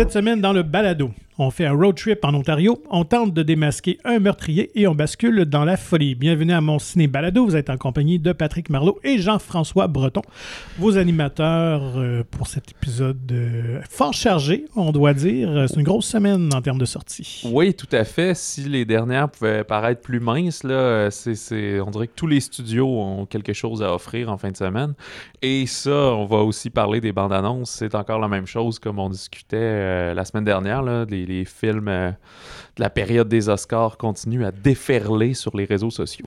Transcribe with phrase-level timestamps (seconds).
[0.00, 1.10] Cette semaine, dans le balado,
[1.42, 4.94] on fait un road trip en Ontario, on tente de démasquer un meurtrier et on
[4.94, 6.14] bascule dans la folie.
[6.14, 7.46] Bienvenue à mon ciné balado.
[7.46, 10.20] Vous êtes en compagnie de Patrick Marlot et Jean-François Breton,
[10.78, 15.64] vos animateurs euh, pour cet épisode euh, fort chargé, on doit dire.
[15.66, 17.42] C'est une grosse semaine en termes de sortie.
[17.50, 18.36] Oui, tout à fait.
[18.36, 22.40] Si les dernières pouvaient paraître plus minces, là, euh, c'est- on dirait que tous les
[22.40, 24.92] studios ont quelque chose à offrir en fin de semaine.
[25.40, 27.70] Et ça, on va aussi parler des bandes annonces.
[27.70, 30.82] C'est encore la même chose comme on discutait euh, la semaine dernière.
[30.82, 32.12] Là, les films euh,
[32.80, 36.24] la période des Oscars continuent à déferler sur les réseaux sociaux.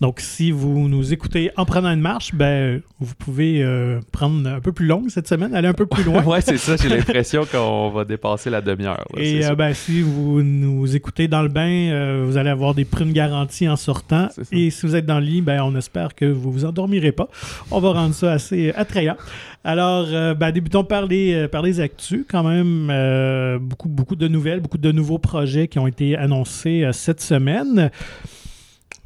[0.00, 4.60] Donc, si vous nous écoutez en prenant une marche, ben, vous pouvez euh, prendre un
[4.60, 6.22] peu plus longue cette semaine, aller un peu plus loin.
[6.24, 6.76] ouais, c'est ça.
[6.76, 9.04] J'ai l'impression qu'on va dépasser la demi-heure.
[9.16, 12.84] Et euh, ben, si vous nous écoutez dans le bain, euh, vous allez avoir des
[12.84, 14.28] prunes garanties en sortant.
[14.52, 17.28] Et si vous êtes dans le lit, ben, on espère que vous vous endormirez pas.
[17.72, 19.16] On va rendre ça assez attrayant.
[19.64, 22.24] Alors, ben, débutons par les, par les actus.
[22.30, 26.92] Quand même, beaucoup, beaucoup de nouvelles, beaucoup de nouveaux projets qui ont été annoncés euh,
[26.92, 27.90] cette semaine.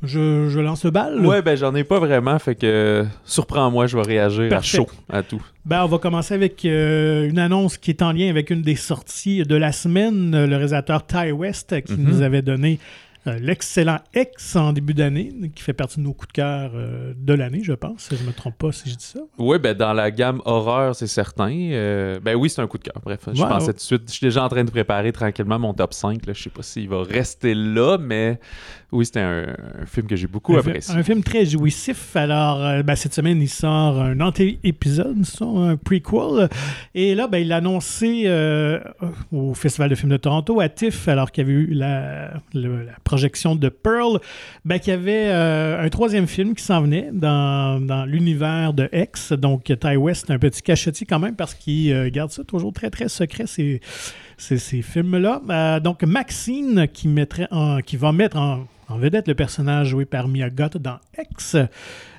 [0.05, 1.25] Je, je lance le bal.
[1.25, 4.79] Ouais, ben j'en ai pas vraiment, fait que surprends-moi, je vais réagir Parfait.
[4.79, 5.41] à chaud à tout.
[5.65, 8.75] Ben, on va commencer avec euh, une annonce qui est en lien avec une des
[8.75, 10.33] sorties de la semaine.
[10.45, 12.03] Le réalisateur Ty West qui Mhm.
[12.05, 12.81] nous avait donné
[13.27, 17.13] euh, l'excellent X en début d'année, qui fait partie de nos coups de cœur euh,
[17.17, 18.09] de l'année, je pense.
[18.09, 19.21] Si je me trompe pas si je dis ça.
[19.39, 21.53] Oui, ben dans la gamme horreur, c'est certain.
[21.53, 23.01] Euh, ben oui, c'est un coup de cœur.
[23.05, 23.73] Bref, je Ouais, pensais ouais.
[23.73, 24.03] tout de suite.
[24.09, 26.27] Je suis déjà en train de préparer tranquillement mon top 5.
[26.27, 26.33] Là.
[26.33, 28.41] Je sais pas s'il va rester là, mais
[28.93, 29.47] oui, c'était un,
[29.83, 30.95] un film que j'ai beaucoup un, apprécié.
[30.95, 32.15] un film très jouissif.
[32.15, 36.49] Alors, euh, ben, cette semaine, il sort un anté-épisode, un prequel.
[36.95, 38.81] Et là, ben, il a annoncé euh,
[39.33, 42.85] au Festival de films de Toronto, à TIFF, alors qu'il y avait eu la, le-
[42.85, 44.21] la projection de Pearl,
[44.65, 48.89] ben, qu'il y avait euh, un troisième film qui s'en venait dans, dans l'univers de
[48.93, 49.33] X.
[49.33, 53.09] Donc, Ty West, un petit cachetier quand même, parce qu'il garde ça toujours très, très
[53.09, 53.81] secret, ces,
[54.37, 55.41] ces, ces films-là.
[55.49, 60.05] Euh, donc, Maxine, qui, mettrait en- qui va mettre en, en vedette le personnage joué
[60.05, 61.57] par Mia Goth dans X.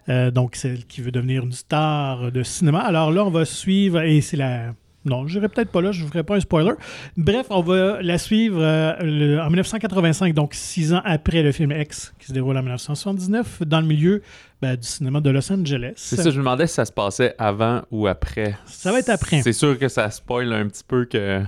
[0.09, 2.79] Euh, donc, celle qui veut devenir une star de cinéma.
[2.79, 4.73] Alors là, on va suivre, et c'est la.
[5.05, 6.71] Non, je n'irai peut-être pas là, je ne ferai pas un spoiler.
[7.17, 11.73] Bref, on va la suivre euh, le- en 1985, donc six ans après le film
[11.73, 14.21] X, qui se déroule en 1979, dans le milieu
[14.61, 15.91] ben, du cinéma de Los Angeles.
[15.97, 18.55] C'est ça, je me demandais si ça se passait avant ou après.
[18.65, 19.41] Ça va être après.
[19.41, 21.41] C'est sûr que ça spoil un petit peu que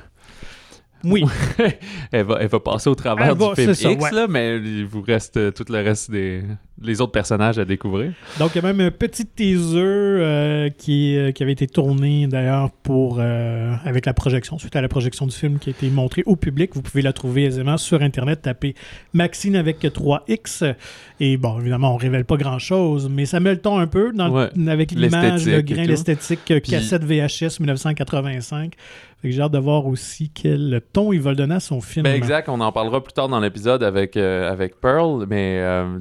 [1.03, 1.23] Oui,
[2.11, 4.11] elle va, elle va passer au travers Elle va- du film ça, X, ouais.
[4.11, 6.43] là, mais il vous reste euh, tout le reste des
[6.81, 8.11] les autres personnages à découvrir.
[8.37, 12.27] Donc, il y a même un petit teaser euh, qui, euh, qui avait été tourné
[12.27, 15.89] d'ailleurs pour euh, avec la projection, suite à la projection du film qui a été
[15.89, 16.71] montré au public.
[16.73, 18.75] Vous pouvez la trouver aisément sur Internet, tapez
[19.13, 20.75] Maxine avec 3X.
[21.21, 24.27] Et bon, évidemment, on révèle pas grand-chose, mais ça met le ton un peu dans
[24.27, 28.73] le- Ouais, avec l'image, le l'esthétique grain, l'esthétique cassette VHS 1985.
[29.21, 31.79] Fait que j'ai hâte de voir aussi quel ton il va le donner à son
[31.79, 32.03] film.
[32.03, 35.97] Ben exact, on en parlera plus tard dans l'épisode avec, avec Pearl, mais euh,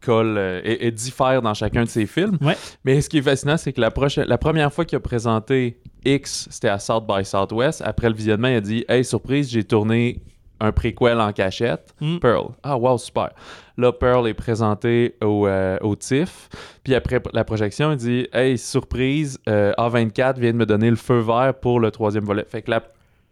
[0.00, 2.38] colle euh, et, et diffère dans chacun de ses films.
[2.40, 2.56] Ouais.
[2.84, 5.78] Mais ce qui est fascinant, c'est que la, prochaine, la première fois qu'il a présenté
[6.04, 7.82] X, c'était à South by Southwest.
[7.84, 10.22] Après le visionnement, il a dit Hey, surprise, j'ai tourné
[10.60, 11.94] un préquel en cachette.
[12.00, 12.18] Mm.
[12.18, 12.48] Pearl.
[12.62, 13.30] Ah, wow, super.
[13.76, 16.48] Là, Pearl est présenté au, euh, au TIFF.
[16.82, 20.96] Puis après la projection, il dit Hey, surprise, euh, A24 vient de me donner le
[20.96, 22.44] feu vert pour le troisième volet.
[22.48, 22.82] Fait que la-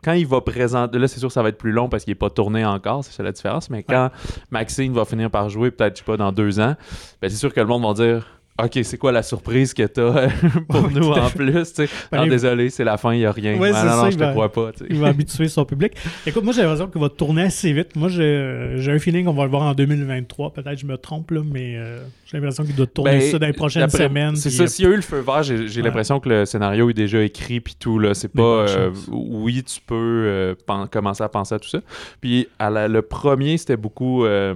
[0.02, 2.12] quand il va présenter, là, c'est sûr que ça va être plus long parce qu'il
[2.12, 3.70] n'est pas tourné encore, c'est ça la différence.
[3.70, 4.10] Mais quand
[4.50, 6.76] Maxine va finir par jouer, peut-être, je sais pas, dans deux ans,
[7.20, 8.26] ben, c'est sûr que le monde va dire
[8.62, 10.28] OK, c'est quoi la surprise que t'as
[10.68, 11.52] pour Ouais, nous en plus?
[11.52, 11.88] tu sais?
[12.10, 13.58] Ben, les- désolé, c'est la fin, il n'y a rien.
[13.58, 14.72] Ouais, Ah, non, ça, non, il je te va- crois pas.
[14.72, 14.86] tu sais.
[14.88, 15.92] Il va habituer son public.
[16.26, 17.94] Écoute, moi j'ai l'impression qu'il va tourner assez vite.
[17.96, 20.52] Moi j'ai j'ai un feeling qu'on va le voir en 2023.
[20.54, 23.46] Peut-être je me trompe là, mais euh, j'ai l'impression qu'il doit tourner Ben, ça dans
[23.46, 24.36] les prochaines semaines.
[24.36, 25.82] C'est ça, euh, s'il y a eu le feu vert, j'ai Ouais.
[25.82, 29.80] l'impression que le scénario est déjà écrit puis tout là, c'est pas euh, oui, tu
[29.86, 30.54] peux euh,
[30.90, 31.80] commencer à penser à tout ça.
[32.22, 34.54] Puis à la- le premier, c'était beaucoup euh,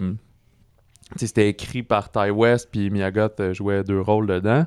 [1.16, 4.66] c'était écrit par Ty West puis Miyagot euh, jouait deux rôles dedans.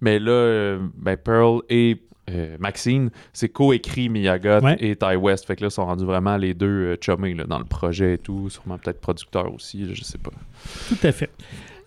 [0.00, 4.76] Mais là euh, ben Pearl et euh, Maxine, c'est co-écrit Miyagot Ouais.
[4.80, 5.46] et Ty West.
[5.46, 8.14] Fait que là, ils sont rendus vraiment les deux euh, chummés là, dans le projet
[8.14, 8.50] et tout.
[8.50, 10.32] Sûrement peut-être producteurs aussi, là, je sais pas.
[10.88, 11.30] Tout à fait.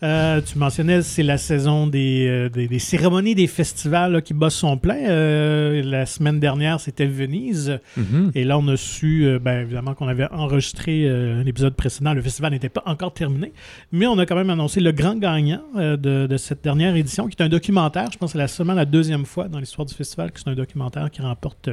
[0.01, 4.33] Euh, tu mentionnais, c'est la saison des, euh, des, des cérémonies, des festivals là, qui
[4.33, 4.95] bossent son plein.
[5.09, 7.79] Euh, la semaine dernière, c'était Venise.
[7.97, 8.31] Mhm.
[8.33, 12.13] Et là, on a su, ben, évidemment, qu'on avait enregistré un épisode précédent.
[12.13, 13.51] Le festival n'était pas encore terminé.
[13.91, 15.95] Mais on a quand même annoncé le grand gagnant de,
[16.27, 18.09] de cette dernière édition, qui est un documentaire.
[18.13, 20.49] Je pense que c'est la- seulement la deuxième fois dans l'histoire du festival que c'est
[20.49, 21.69] un documentaire qui remporte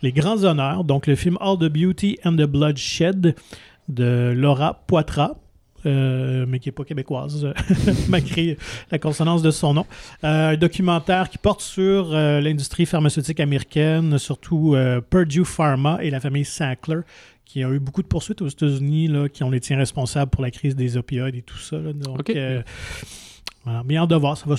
[0.00, 0.84] les grands honneurs.
[0.84, 3.34] Donc, le film All the Beauty and the Bloodshed
[3.88, 5.34] de Laura Poitras.
[5.86, 7.46] Euh, mais qui n'est pas québécoise,
[8.08, 8.56] malgré
[8.90, 9.86] la consonance de son nom.
[10.22, 16.10] Euh, un documentaire qui porte sur euh, l'industrie pharmaceutique américaine, surtout euh, Purdue Pharma et
[16.10, 17.00] la famille Sackler,
[17.44, 20.50] qui a eu beaucoup de poursuites aux États-Unis, qui ont les tiens responsables pour la
[20.50, 21.76] crise des opioïdes et tout ça.
[21.78, 21.92] là.
[21.92, 22.30] Donc.
[23.66, 23.82] Euh, voilà.
[23.84, 24.36] Bien hâte de voir.
[24.36, 24.56] Ça va,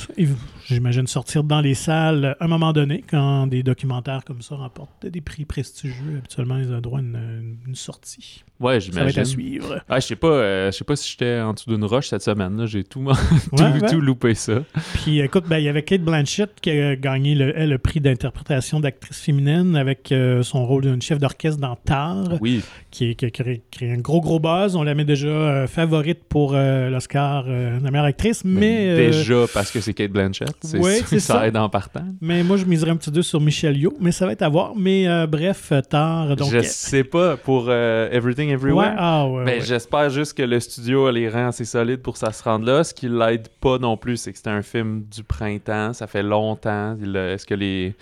[0.65, 5.05] j'imagine, sortir dans les salles à un moment donné, quand des documentaires comme ça remportent
[5.05, 6.17] des prix prestigieux.
[6.19, 8.43] Habituellement, ils ont droit à une, une sortie.
[8.59, 9.25] Ouais, Ça va être à j'imagine.
[9.25, 9.81] suivre.
[9.89, 12.21] Ah, je sais pas, euh, je sais pas si j'étais en dessous d'une roche cette
[12.21, 12.65] semaine.
[12.65, 13.03] J'ai tout,
[13.55, 13.89] tout, Ouais, ouais.
[13.89, 14.63] tout loupé ça.
[14.93, 19.19] Puis écoute, ben, il y avait Kate Blanchett qui a gagné le, prix d'interprétation d'actrice
[19.19, 23.91] féminine avec euh, son rôle d'une chef d'orchestre dans Tar, Oui, qui, a créé, créé
[23.91, 24.77] un gros gros buzz.
[24.77, 28.87] On la met déjà euh, favorite pour euh, l'Oscar euh, de la meilleure actrice, mais,
[28.87, 30.55] euh, déjà parce que c'est Kate Blanchett.
[30.61, 31.47] C'est, ouais, ça, ça.
[31.47, 32.05] aide en partant.
[32.21, 34.49] mais moi je miserais un petit deux sur Michel Yeoh, mais ça va être à
[34.49, 34.73] voir.
[34.75, 38.95] Mais euh, bref, euh, Tar, donc je sais pas pour euh, Everything ouais, Everywhere.
[38.97, 39.61] ah, ouais, ouais.
[39.61, 42.83] J'espère juste que le studio a les rangs assez solides pour ça se rendre là.
[42.83, 45.93] Ce qui l'aide pas non plus, c'est que c'était un film du printemps.
[45.93, 46.95] Ça fait longtemps.
[46.95, 47.95] Est-ce que les,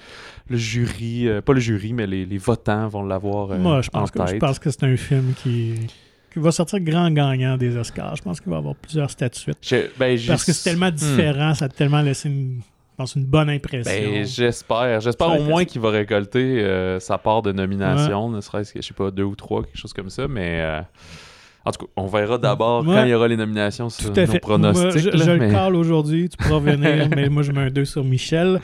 [0.50, 3.90] le jury, euh, pas le jury, mais les, les votants vont l'avoir euh, Moi, je
[3.94, 5.76] en pense, que, je pense que c'est un film qui,
[6.34, 8.16] qui va sortir grand gagnant des Oscars.
[8.16, 9.58] Je pense qu'il va avoir plusieurs statuettes.
[9.62, 10.96] Je- ben, Parce que c'est tellement Hmm.
[10.96, 13.92] différent, ça a tellement laissé une, je pense, une bonne impression.
[14.12, 15.00] Ben, j'espère.
[15.02, 18.88] J'espère au moins qu'il va récolter euh, sa part de nomination, ne serait-ce que, je
[18.88, 20.28] sais pas, deux ou trois, quelque chose comme ça.
[20.28, 20.82] Mais euh,
[21.66, 22.94] en tout cas, on verra d'abord Ouais.
[22.96, 24.40] quand il y aura les nominations sur Tout à nos fait.
[24.40, 24.84] pronostics.
[24.84, 27.70] Moi, je là, je le cale aujourd'hui, tu pourras revenir, mais moi je mets un
[27.70, 28.60] 2 sur Michel.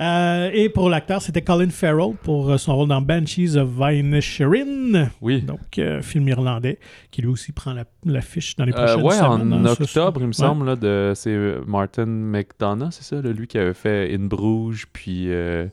[0.00, 5.08] Euh, et pour l'acteur, c'était Colin Farrell pour euh, son rôle dans Banshees of Inisherin,
[5.20, 5.42] Oui.
[5.42, 6.78] donc euh, film irlandais,
[7.10, 9.52] qui lui aussi prend la- l'affiche dans les Euh, prochaines ouais, semaines.
[9.52, 10.32] en hein, octobre, il me ouais.
[10.32, 14.26] semble, là, de, c'est euh, Martin McDonough, c'est ça, là, lui qui avait fait In
[14.26, 15.66] Bruges, puis euh,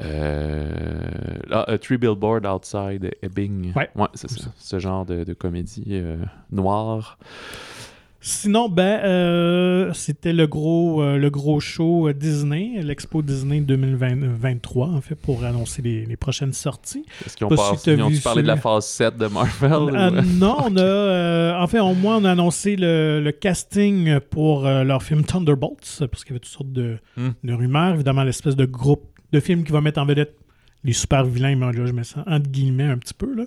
[0.00, 1.08] euh,
[1.50, 3.72] A Three Billboard Outside Ebbing.
[3.74, 3.88] Ouais.
[4.14, 4.46] c'est ça.
[4.56, 6.16] Ce genre de, de comédie euh,
[6.52, 7.18] noire.
[8.26, 15.00] Sinon, ben, euh, c'était le gros, euh, le gros show Disney, l'Expo Disney 2023, en
[15.02, 17.04] fait, pour annoncer les, les prochaines sorties.
[17.26, 19.72] Est-ce qu'ils ont, Pas si ont parlé de la phase 7 de Marvel?
[19.94, 24.18] Euh, ou- non, on a, en fait, au moins, on a annoncé le, le casting
[24.30, 27.30] pour leur film Thunderbolts, parce qu'il y avait toutes sortes de, Hmm.
[27.44, 27.92] de rumeurs.
[27.94, 30.34] Évidemment, l'espèce de groupe de films qui va mettre en vedette
[30.84, 33.44] les super vilains, mais là, je mets ça entre guillemets un petit peu, là.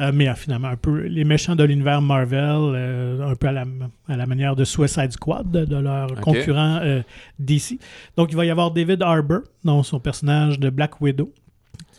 [0.00, 3.52] Euh, mais euh, finalement, un peu les méchants de l'univers Marvel, euh, un peu à
[3.52, 3.64] la,
[4.08, 7.02] à la manière de Suicide Squad, de, de leur concurrent euh,
[7.38, 7.78] DC.
[8.16, 11.32] Donc, il va y avoir David Harbour, dans son personnage de Black Widow.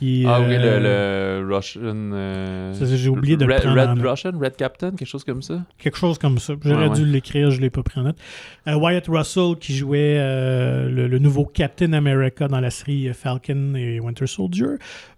[0.03, 1.81] Qui, Ah oui, euh, le, le Russian.
[1.85, 4.09] euh, Ça, j'ai oublié de le Red, prendre en Red note.
[4.11, 5.61] Russian, Red Captain, quelque chose comme ça?
[5.77, 6.53] Quelque chose comme ça.
[6.61, 6.95] J'aurais Ouais, ouais.
[6.97, 8.17] dû l'écrire, je ne l'ai pas pris en note.
[8.67, 13.99] Euh, Wyatt Russell qui jouait le, le nouveau Captain America dans la série Falcon et
[14.01, 14.65] Winter Soldier.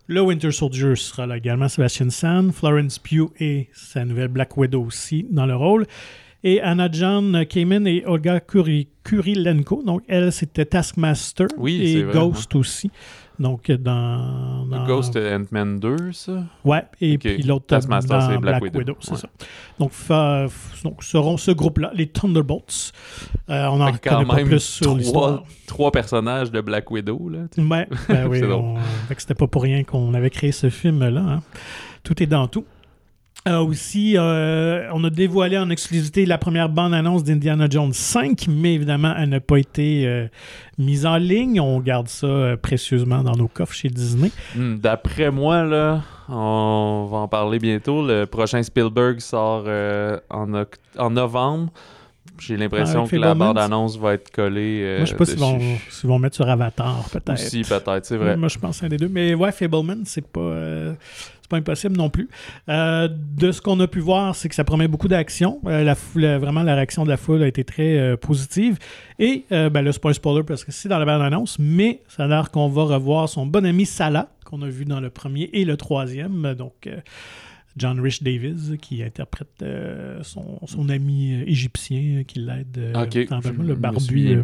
[0.07, 4.83] Le Winter Soldier sera là également Sebastian Stan, Florence Pugh et sa nouvelle Black Widow
[4.83, 5.85] aussi dans le rôle.
[6.43, 9.81] Et Anna John Kamen et Olga Kuri- Kurilenko.
[9.83, 12.91] Donc, elle, c'était Taskmaster Oui, et vrai, Ghost aussi.
[13.39, 14.65] Donc, dans.
[14.65, 16.43] dans- Ghost Ant-Man 2, ça?
[16.63, 17.21] Ouais, et Ok.
[17.21, 18.95] puis l'autre Taskmaster, c'est Black, Black Widow, Widow.
[19.01, 19.17] c'est Ouais.
[19.17, 19.27] ça.
[19.79, 20.45] Donc, fa-
[20.83, 22.91] donc seront ce groupe-là, les Thunderbolts.
[23.49, 25.43] Euh, on en connaît pas plus sur l'histoire.
[25.67, 27.29] trois, personnages de Black Widow.
[27.29, 27.67] Là, tu sais.
[27.67, 28.75] Ouais, ben oui, on-
[29.17, 31.21] c'était pas pour rien qu'on avait créé ce film-là.
[31.21, 31.41] hein.
[32.03, 32.65] Tout est dans tout.
[33.47, 38.73] Euh, aussi, euh, on a dévoilé en exclusivité la première bande-annonce d'Indiana Jones 5, mais
[38.73, 40.27] évidemment, elle n'a pas été euh,
[40.79, 41.61] mise en ligne.
[41.61, 44.31] On garde ça précieusement dans nos coffres chez Disney.
[44.55, 48.03] Hmm, D'après moi, là, on va en parler bientôt.
[48.05, 49.65] Le prochain Spielberg sort
[50.31, 50.63] en,
[50.97, 51.71] en novembre.
[52.39, 54.81] J'ai l'impression Avec que la bande-annonce va être collée.
[54.83, 57.31] euh, Moi, je sais pas s'ils vont, s'ils vont mettre sur Avatar, peut-être.
[57.33, 58.35] Aussi, peut-être, c'est vrai.
[58.35, 59.07] Moi, je pense un des deux.
[59.07, 60.93] Mais ouais, Fableman, c'est pas, euh,
[61.45, 62.27] c'est pas impossible non plus.
[62.69, 65.59] Euh, de ce qu'on a pu voir, c'est que ça promet beaucoup d'action.
[65.67, 68.79] Euh, la foule- vraiment, la réaction de la foule a été très euh, positive.
[69.19, 69.69] Et ben
[70.01, 72.83] pas un spoiler parce que c'est dans la bande-annonce, mais ça a l'air qu'on va
[72.83, 76.53] revoir son bon ami Salah, qu'on a vu dans le premier et le troisième.
[76.55, 76.89] Donc,
[77.77, 83.27] John Rich Davis, qui interprète euh, son, son ami euh, égyptien qui l'aide, euh, Ok,
[83.29, 84.43] dans le- le barbu.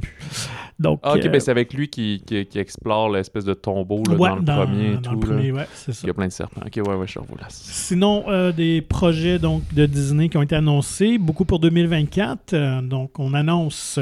[0.82, 4.04] Donc, Ah, ok, euh, ben c'est avec lui qui, qui, qui explore l'espèce de tombeau
[4.10, 5.22] là, ouais, dans le premier et dans tout.
[5.22, 5.36] le là.
[5.36, 6.02] premier, ouais, c'est ça.
[6.04, 6.62] Il y a plein de serpents.
[6.66, 7.20] Ok, ouais, ouais, je.
[7.50, 12.54] Sinon, euh, des projets donc, de Disney qui ont été annoncés, beaucoup pour 2024.
[12.54, 14.00] Euh, donc, on annonce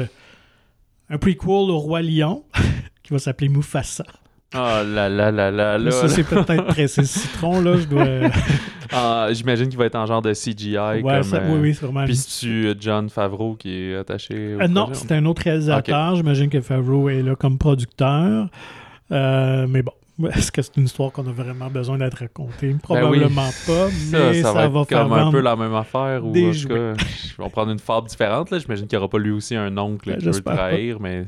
[1.08, 2.44] un prequel au Roi Lion
[3.02, 4.04] qui va s'appeler Mufasa.
[4.52, 5.90] Ah là là là là là.
[5.90, 7.76] ça, c'est peut-être pressé citron, là.
[7.76, 8.06] Je dois.
[8.92, 10.76] Ah, J'imagine qu'il va être en genre de CGI.
[10.76, 12.04] ouais, comme, ça- euh, oui, oui, c'est vraiment.
[12.06, 16.16] Puis c'est-tu euh, John Favreau qui est attaché au Euh, non, c'est un autre réalisateur.
[16.16, 18.48] J'imagine que Favreau est là comme producteur.
[19.12, 19.92] Euh, mais bon,
[20.34, 22.74] Est-ce que c'est une histoire qu'on a vraiment besoin d'être racontée?
[22.82, 26.24] Probablement pas, Ça, mais ça, ça, va, être faire comme un peu la même affaire.
[26.24, 26.92] Ou en tout cas,
[27.38, 28.50] on va prendre une fable différente.
[28.50, 28.58] là.
[28.58, 30.54] J'imagine qu'il n'y aura pas lui aussi un oncle Ben, qui veut le pas.
[30.56, 31.24] trahir, mais.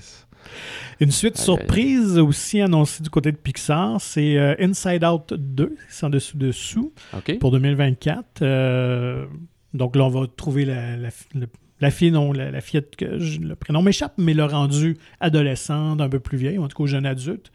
[1.00, 6.06] Une suite surprise aussi annoncée du côté de Pixar, c'est euh, Inside Out 2, c'est
[6.06, 6.92] en dessous dessous,
[7.38, 8.42] pour 2024.
[8.42, 9.26] Euh,
[9.74, 11.46] donc là, on va trouver la, la, le-
[11.80, 16.08] la fille, non, la, fillette que je- le prénom m'échappe, mais l'a rendue adolescente, un
[16.08, 17.50] peu plus vieille, ou en tout cas jeune adulte.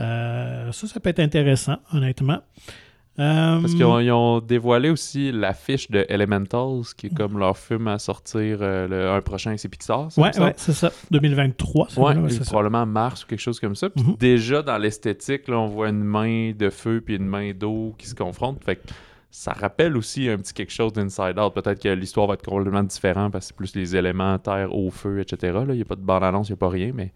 [0.00, 2.40] Euh, ça, ça peut être intéressant, honnêtement.
[3.18, 7.58] Euh, Parce qu'ils ont, ils ont dévoilé aussi l'affiche de Elementals, qui est comme leur
[7.58, 10.10] film à sortir euh, le, un prochain, c'est Pixar.
[10.10, 10.90] ça, Ouais, ouais, c'est ça.
[11.10, 11.88] 2023.
[11.90, 12.44] c'est Ouais, ça.
[12.46, 13.90] probablement mars ou quelque chose comme ça.
[13.90, 14.16] Puis Mhm.
[14.18, 18.06] déjà dans l'esthétique, là, on voit une main de feu puis une main d'eau qui
[18.08, 18.64] se confrontent.
[18.64, 18.82] Fait que
[19.34, 21.54] ça rappelle aussi un petit quelque chose d'Inside Out.
[21.54, 24.90] Peut-être que l'histoire va être complètement différente parce que c'est plus les éléments terre, eau,
[24.90, 25.54] feu, etc.
[25.54, 25.64] là.
[25.70, 27.12] Il n'y a pas de bande-annonce, il n'y a pas rien, mais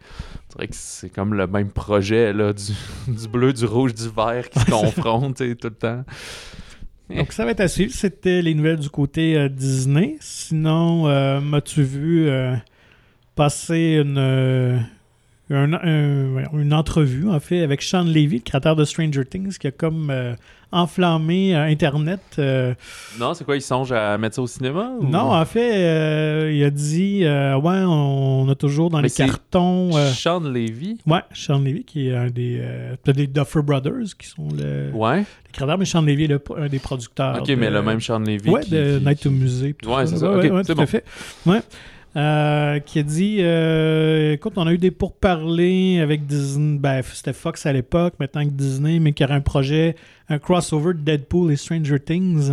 [0.48, 2.72] c'est vrai que c'est comme le même projet là, du,
[3.12, 6.04] du bleu, du rouge, du vert qui se confrontent tout le temps.
[7.14, 7.92] Donc, ça va être à suivre.
[7.92, 10.16] C'était les nouvelles du côté euh, Disney.
[10.20, 12.56] Sinon, euh, m'as-tu vu euh,
[13.34, 14.88] passer une,
[15.50, 19.56] un- un- voyons, une entrevue, en fait, avec Sean Levy, le créateur de Stranger Things,
[19.58, 20.34] qui a comme euh,
[20.72, 22.20] enflammé euh, Internet.
[22.38, 22.74] euh,
[23.20, 24.90] Non, c'est quoi, ils songent à mettre ça au cinéma?
[25.00, 27.20] ou- Non, en fait, euh, il a dit
[27.56, 29.92] Ouais, on a toujours dans Mais les cartons.
[30.12, 30.98] Sean Levy?
[31.06, 32.60] Ouais, Sean Levy, qui est un des.
[33.12, 35.24] des Duffer Brothers, qui sont le, Ouais.
[35.78, 37.38] mais Sean Levy est le- un des producteurs.
[37.40, 38.50] Ok, de- mais le même Sean Levy.
[38.50, 39.30] Ouais, qui- de qui- Night to
[39.80, 40.12] tout Ouais, ça.
[40.12, 40.32] c'est ça.
[40.32, 41.04] Ouais, c'est tout à fait.
[41.46, 41.60] Ouais.
[42.16, 46.78] Euh, qui a dit euh, écoute, on a eu des pourparlers avec Disney.
[46.78, 49.96] Ben, c'était Fox à l'époque, maintenant que Disney, mais qu'il y aurait un projet,
[50.30, 52.52] un crossover de Deadpool et Stranger Things.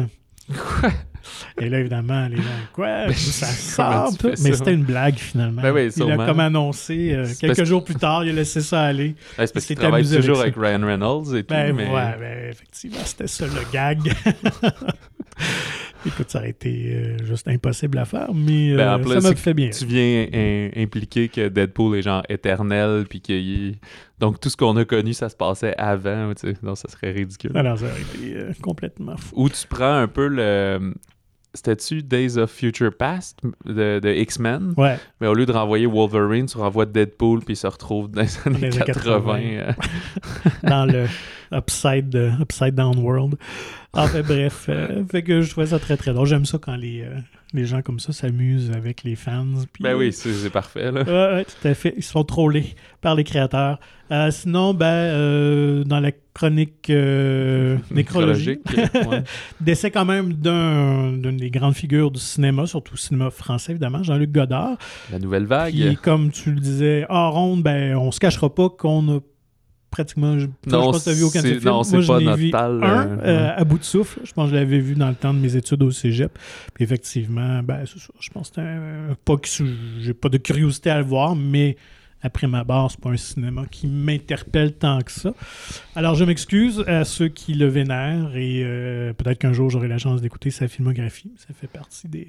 [1.62, 2.43] Et là, évidemment, les gens,
[2.74, 3.13] quoi?
[3.13, 4.27] Ça sort, tout.
[4.27, 4.53] Mais ça?
[4.58, 5.62] c'était une blague finalement.
[5.62, 8.60] Ben oui, il a comme annoncé euh, quelques parce- jours plus tard, il a laissé
[8.60, 9.15] ça aller.
[9.38, 11.53] Ouais, c'est parce Il qu'il travaille toujours avec avec, Ryan Reynolds et tout.
[11.53, 11.88] Ben, mais...
[11.88, 14.00] ouais, ben, effectivement, c'était ça le gag.
[16.05, 19.29] Écoute, ça aurait été euh, juste impossible à faire, mais Ben, en euh, plus, ça
[19.29, 19.69] m'a fait bien.
[19.69, 23.75] Tu viens in- impliquer que Deadpool est genre éternel, puis qu'il
[24.19, 26.57] Donc tout ce qu'on a connu, ça se passait avant, tu sais.
[26.62, 27.51] Non, ça serait ridicule.
[27.55, 29.33] Alors, ça aurait été euh, complètement fou.
[29.43, 30.93] Ou tu prends un peu le...
[31.55, 34.74] C'était-tu Days of Future Past de, de X-Men?
[34.75, 38.22] Ouais, Mais au lieu de renvoyer Wolverine, tu renvoies Deadpool, puis il se retrouve dans
[38.22, 39.22] les années Les années 80.
[39.22, 39.39] 80.
[39.41, 39.72] euh.
[40.63, 41.05] dans le
[41.51, 43.36] Upside, upside Down World.
[43.93, 46.25] En fait, bref, euh, fait que je trouvais ça très très drôle.
[46.25, 47.19] J'aime ça quand les, euh,
[47.53, 49.45] les gens comme ça s'amusent avec les fans.
[49.72, 51.03] puis, Ben oui, c'est parfait, là.
[51.03, 51.93] Ouais, ouais, tout à fait.
[51.98, 53.79] Ils se font troller par les créateurs.
[54.12, 59.24] Euh, sinon, ben, euh, dans la chronique euh, nécrologique, ouais.
[59.62, 64.31] décès quand même d'un- d'une des grandes figures du cinéma, surtout cinéma français évidemment, Jean-Luc
[64.31, 64.77] Godard.
[65.12, 65.74] La nouvelle vague.
[65.74, 69.19] Puis comme tu le disais, hors ronde, ben, on se cachera pas qu'on a
[69.93, 70.38] pratiquement.
[70.38, 71.65] Je, toi, je Non, pense que tu as vu aucun de ces films.
[71.65, 73.53] non, c'est je pas notre vu tal, un euh, euh, ouais.
[73.57, 74.19] à bout de souffle.
[74.23, 76.38] Je pense que je l'avais vu dans le temps de mes études au cégep.
[76.73, 77.93] Puis effectivement, ben, ça.
[78.19, 79.47] Je pense que un- pas que
[80.01, 81.77] j'ai pas de curiosité à le voir, mais
[82.21, 85.33] après ma barre, c'est pas un cinéma qui m'interpelle tant que ça.
[85.95, 89.97] Alors, je m'excuse à ceux qui le vénèrent et euh, peut-être qu'un jour j'aurai la
[89.97, 91.31] chance d'écouter sa filmographie.
[91.38, 92.27] Ça fait partie des,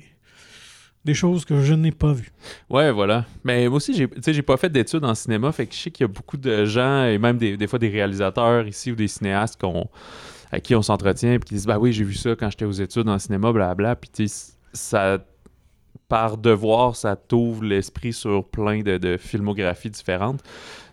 [1.04, 2.32] des choses que je n'ai pas vues.
[2.70, 3.26] Ouais, voilà.
[3.44, 6.08] Mais moi aussi, j'ai, pas fait d'études en cinéma, fait que je sais qu'il y
[6.08, 9.60] a beaucoup de gens, et même des, des fois des réalisateurs ici ou des cinéastes
[10.50, 12.72] à qui on s'entretient, puis qui disent Bah oui, j'ai vu ça quand j'étais aux
[12.72, 13.96] études en cinéma, blablabla.
[13.96, 15.18] Puis tu sais, ça,
[16.08, 20.42] par devoir, ça t'ouvre l'esprit sur plein de, de filmographies différentes.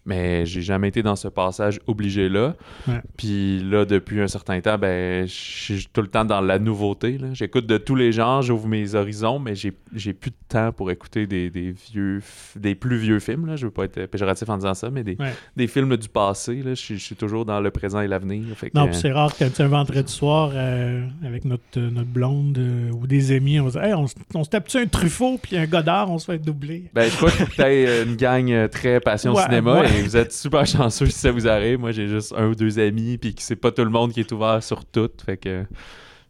[0.04, 2.56] Mais j'ai jamais été dans ce passage obligé-là.
[2.88, 3.02] Ouais.
[3.18, 7.20] Puis là, depuis un certain temps, ben, je suis tout le temps dans la nouveauté.
[7.34, 9.72] J'écoute de tous les genres, j'ouvre mes horizons, mais j'ai
[10.14, 12.20] plus de temps pour écouter des, des vieux,
[12.56, 13.46] des plus vieux films.
[13.46, 13.56] Là.
[13.58, 15.34] Je veux pas être péjoratif en disant ça, mais des, Ouais.
[15.56, 16.56] des films du passé.
[16.64, 16.72] Là.
[16.72, 18.44] Je, suis- je suis toujours dans le présent et l'avenir.
[18.74, 22.10] Non, euh, c'est rare que tu sais, un vendredi soir euh, avec notre, euh, notre
[22.10, 24.88] blonde euh, ou des amis, on va dire hey, on, se- on se tape-tu un
[24.88, 26.86] Truffaut puis un Godard, on se fait doubler?
[26.94, 30.02] Ben, je crois que t'as une gang euh, très passion Ouais, cinéma ouais.
[30.04, 31.80] vous êtes super chanceux si ça vous arrive.
[31.80, 34.20] Moi, j'ai juste un ou deux amis, puis que c'est pas tout le monde qui
[34.22, 35.10] est ouvert sur tout.
[35.26, 35.64] Fait que,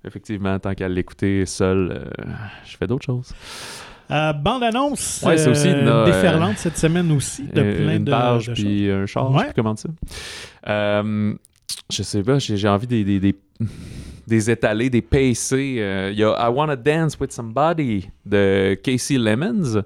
[0.06, 2.24] effectivement, tant qu'à l'écouter seul, euh,
[2.66, 3.34] je fais d'autres choses.
[4.10, 8.04] Euh, bande-annonce Ouais, c'est aussi une, euh, euh, déferlante cette semaine aussi, de plein une
[8.04, 8.64] de, barge, de choses.
[8.66, 9.52] puis un char, je Ouais.
[9.56, 9.90] comment ça.
[11.90, 13.36] Je sais pas, j'ai j'ai envie des, des, des,
[14.28, 15.76] des étalés, des PC.
[15.80, 19.82] Euh, Il y a I Wanna Dance with Somebody de Casey Lemons.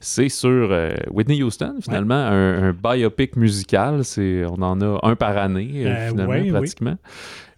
[0.00, 4.04] C'est sur euh, Whitney Houston, finalement, un, un biopic musical.
[4.04, 6.50] C'est, on en a un par année, euh, finalement, ouais, oui.
[6.50, 6.96] pratiquement.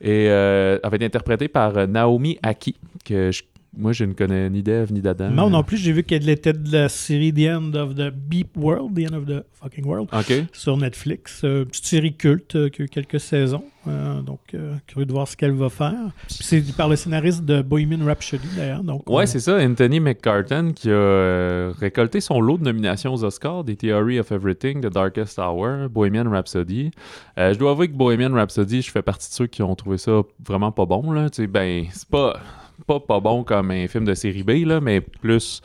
[0.01, 3.43] Et elle va être interprétée par Naomi Aki, que je
[3.77, 5.31] moi, je ne connais ni d'Eve ni d'Adam.
[5.31, 8.57] Non, non plus, j'ai vu qu'elle était de la série The End of the Beep
[8.57, 10.33] World, The End of the Fucking World, OK.
[10.53, 11.43] sur Netflix.
[11.45, 13.65] Euh, petite série culte euh, qui a eu quelques saisons.
[13.87, 15.95] Euh, donc, euh, curieux de voir ce qu'elle va faire.
[16.29, 18.83] C'est par le scénariste de Bohemian Rhapsody, d'ailleurs.
[18.83, 19.57] Donc, Ouais, c'est ça.
[19.59, 24.81] Anthony McCartan qui a récolté son lot de nominations aux Oscars, des Theory of Everything,
[24.81, 26.91] The Darkest Hour, Bohemian Rhapsody.
[27.37, 30.23] Je dois avouer que Bohemian Rhapsody, je fais partie de ceux qui ont trouvé ça
[30.45, 31.13] vraiment pas bon.
[31.13, 31.31] Là.
[31.31, 32.41] Tu sais, ben, c'est pas,
[32.87, 35.61] pas pas bon comme un film de série B, là, mais plus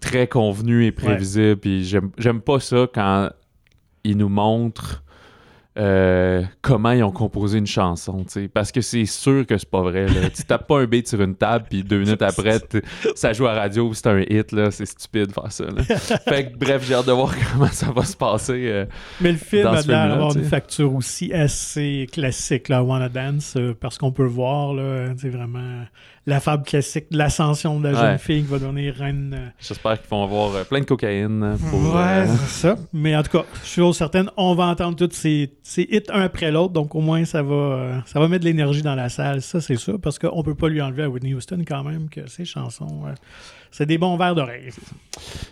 [0.00, 1.56] très convenu et prévisible.
[1.56, 3.30] Puis j'aime pas ça quand
[4.04, 5.04] ils nous montrent
[5.76, 10.06] euh, comment ils ont composé une chanson, parce que c'est sûr que c'est pas vrai.
[10.06, 10.30] Là.
[10.30, 12.60] tu tapes pas un beat sur une table, puis deux minutes après,
[13.16, 14.70] ça joue à la radio, c'est un hit, là.
[14.70, 15.64] C'est stupide de faire ça.
[15.64, 15.82] là.
[16.28, 18.68] fait que, bref, j'ai hâte de voir comment ça va se passer.
[18.68, 18.86] euh.
[19.20, 23.74] Mais le film a l'air d'avoir une facture aussi assez classique, là, Wanna Dance, euh,
[23.78, 25.86] parce qu'on peut voir, là, c'est vraiment
[26.26, 28.18] la fable classique de l'ascension de la jeune Ouais.
[28.18, 29.34] fille qui va devenir reine.
[29.38, 31.94] euh, J'espère qu'ils vont avoir euh, plein de cocaïne euh, pour.
[31.94, 32.76] ouais, euh, c'est ça.
[32.94, 36.22] Mais en tout cas, je suis certaine, on va entendre tous ces, ces hits un
[36.22, 39.42] après l'autre, donc au moins ça va, ça va mettre de l'énergie dans la salle,
[39.42, 42.26] ça c'est sûr, parce qu'on peut pas lui enlever à Whitney Houston quand même que
[42.28, 43.02] ses chansons,
[43.76, 44.70] c'est des bons vers d'oreille.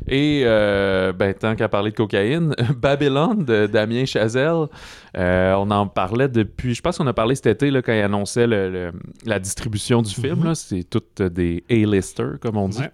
[0.09, 4.67] Et, euh, ben, tant qu'à parler de cocaïne, Babylone de Damien Chazelle,
[5.17, 8.01] euh, on en parlait depuis, je pense qu'on a parlé cet été là, quand il
[8.01, 8.93] annonçait le- le-
[9.25, 10.45] la distribution du film.
[10.45, 10.55] Là.
[10.55, 12.79] C'est toutes des A-listers, comme on dit.
[12.81, 12.91] Ouais.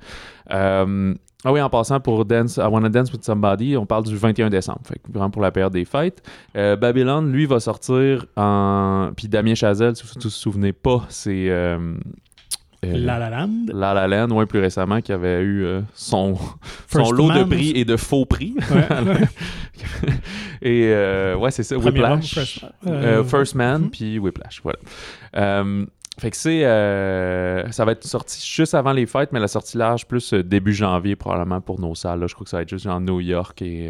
[0.53, 4.17] Euh, ah oui, en passant pour Dance, I Wanna Dance with Somebody, on parle du
[4.17, 6.21] 21 décembre, fait vraiment pour la période des fêtes.
[6.57, 9.11] Euh, Babylone, lui, va sortir en.
[9.17, 11.49] Puis Damien Chazelle, si vous vous souvenez pas, c'est.
[11.49, 11.95] euh,
[12.85, 13.67] euh, La La Land.
[13.73, 16.37] La La Land, ouais, plus récemment, qui avait eu euh, son,
[16.89, 18.55] son lot de prix et de faux prix.
[18.71, 18.87] Ouais.
[20.63, 22.35] et euh, ouais, c'est ça, Premier homme, Whiplash.
[22.35, 22.95] First Man.
[22.95, 23.91] Euh, First Man, mhm.
[23.91, 24.79] puis Whiplash, voilà.
[26.21, 26.63] Fait que c'est...
[27.73, 31.15] ça va être sorti juste avant les fêtes, mais la sortie large plus début janvier
[31.15, 32.19] probablement pour nos salles.
[32.19, 32.27] là.
[32.27, 33.89] Je crois que ça va être juste en New York et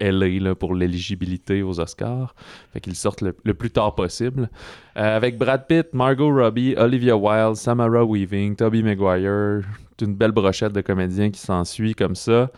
[0.00, 2.34] LA là, pour l'éligibilité aux Oscars.
[2.72, 4.50] Fait qu'ils sortent le, plus tard possible.
[4.96, 9.62] Euh, avec Brad Pitt, Margot Robbie, Olivia Wilde, Samara Weaving, Tobey Maguire,
[10.02, 12.50] une belle brochette de comédiens qui s'ensuit comme ça.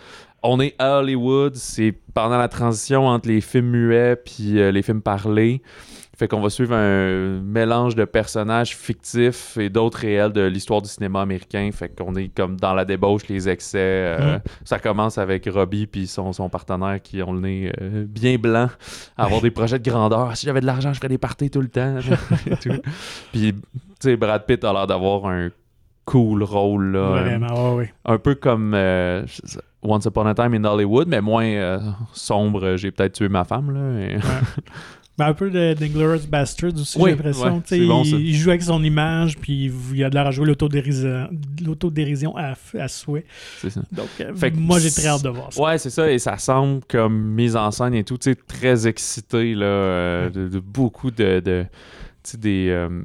[0.43, 4.83] On est à Hollywood, c'est pendant la transition entre les films muets puis euh, les
[4.83, 5.63] films parlés.
[6.17, 10.89] Fait qu'on va suivre un mélange de personnages fictifs et d'autres réels de l'histoire du
[10.89, 11.69] cinéma américain.
[11.73, 13.79] Fait qu'on est comme dans la débauche, les excès.
[13.81, 14.41] euh, Mm.
[14.65, 18.69] Ça commence avec Robbie puis son, son partenaire qui ont le nez euh, bien blanc,
[19.17, 20.37] à avoir des projets de grandeur.
[20.37, 21.97] Si j'avais de l'argent, je ferais des parties tout le temps.
[22.47, 22.81] et tout.
[23.33, 23.61] Puis, tu
[24.01, 25.51] sais, Brad Pitt a l'air d'avoir un
[26.05, 26.93] cool rôle.
[26.93, 27.95] Là, un- Vraiment, ouais, ouais.
[28.05, 29.25] un peu comme euh,
[29.83, 32.77] Once Upon a Time in Hollywood, mais moins sombre.
[32.77, 33.71] J'ai peut-être tué ma femme.
[33.73, 34.19] Là, et-
[35.17, 37.63] Ben, un peu de d'Inglourious Bastards aussi, Oui, j'ai l'impression.
[37.71, 40.47] ouais, bon, il, joue avec son image, puis il a de l'air à jouer
[41.65, 43.25] l'autodérision à, à souhait.
[43.61, 43.81] c'est ça.
[43.93, 45.63] Donc, euh, Fait moi, j'ai très hâte de voir ça.
[45.63, 46.11] Ouais, c'est ça.
[46.11, 50.31] Et ça semble comme mise en scène et tout, tu sais, très excité, là, euh,
[50.31, 51.41] de, de beaucoup de.
[51.41, 51.65] de
[52.25, 52.67] tu sais, des.
[52.71, 53.03] euh,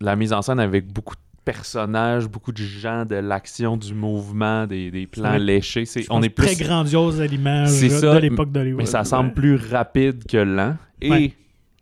[0.00, 4.66] la mise en scène avec beaucoup de personnages, beaucoup de gens, de l'action, du mouvement,
[4.66, 5.86] des, des plans léchés.
[5.86, 6.44] C'est, on est plus.
[6.54, 8.80] très grandiose à l'image de l'époque d'Hollywood.
[8.80, 9.34] Mais ça semble Ouais.
[9.34, 10.76] plus rapide que lent.
[11.00, 11.32] Et Ouais.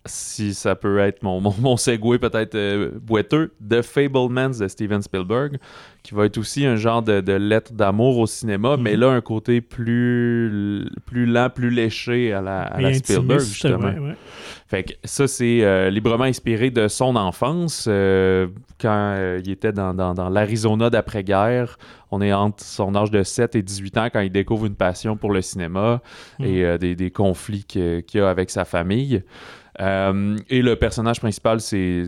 [0.07, 5.01] Si ça peut être mon, mon, mon segue peut-être euh, boiteux, The Fablemans de Steven
[5.01, 5.59] Spielberg,
[6.03, 8.83] qui va être aussi un genre de, de lettre d'amour au cinéma, Mhm.
[8.83, 13.49] mais là, un côté plus, plus lent, plus léché à la, à la Spielberg, intimiste,
[13.53, 13.79] justement.
[13.89, 14.17] ouais, ouais.
[14.67, 18.49] Fait que ça, c'est euh, librement inspiré de son enfance, euh,
[18.81, 21.79] quand il était dans, dans, dans l'Arizona d'après-guerre.
[22.11, 25.17] On est entre son âge de 7 et 18 ans quand il découvre une passion
[25.17, 26.03] pour le cinéma
[26.39, 26.45] Mhm.
[26.47, 29.23] et des, des conflits qu'il a avec sa famille.
[29.81, 32.05] Euh, et le personnage principal, c'est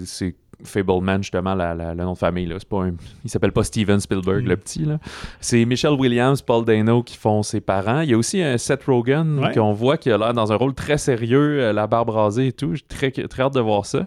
[0.64, 2.46] Fableman, justement, la- la- le nom de famille.
[2.46, 2.56] Là.
[2.68, 4.48] Pas un- il s'appelle pas Steven Spielberg, Mm.
[4.48, 4.84] le petit.
[4.86, 4.98] là.
[5.38, 8.00] C'est Michelle Williams, Paul Dano qui font ses parents.
[8.00, 9.52] Il y a aussi un Seth Rogen Ouais.
[9.52, 12.52] qu'on voit qui a l'air dans un rôle très sérieux, euh, la barbe rasée et
[12.52, 12.74] tout.
[12.74, 14.06] J'ai très, très hâte de voir ça.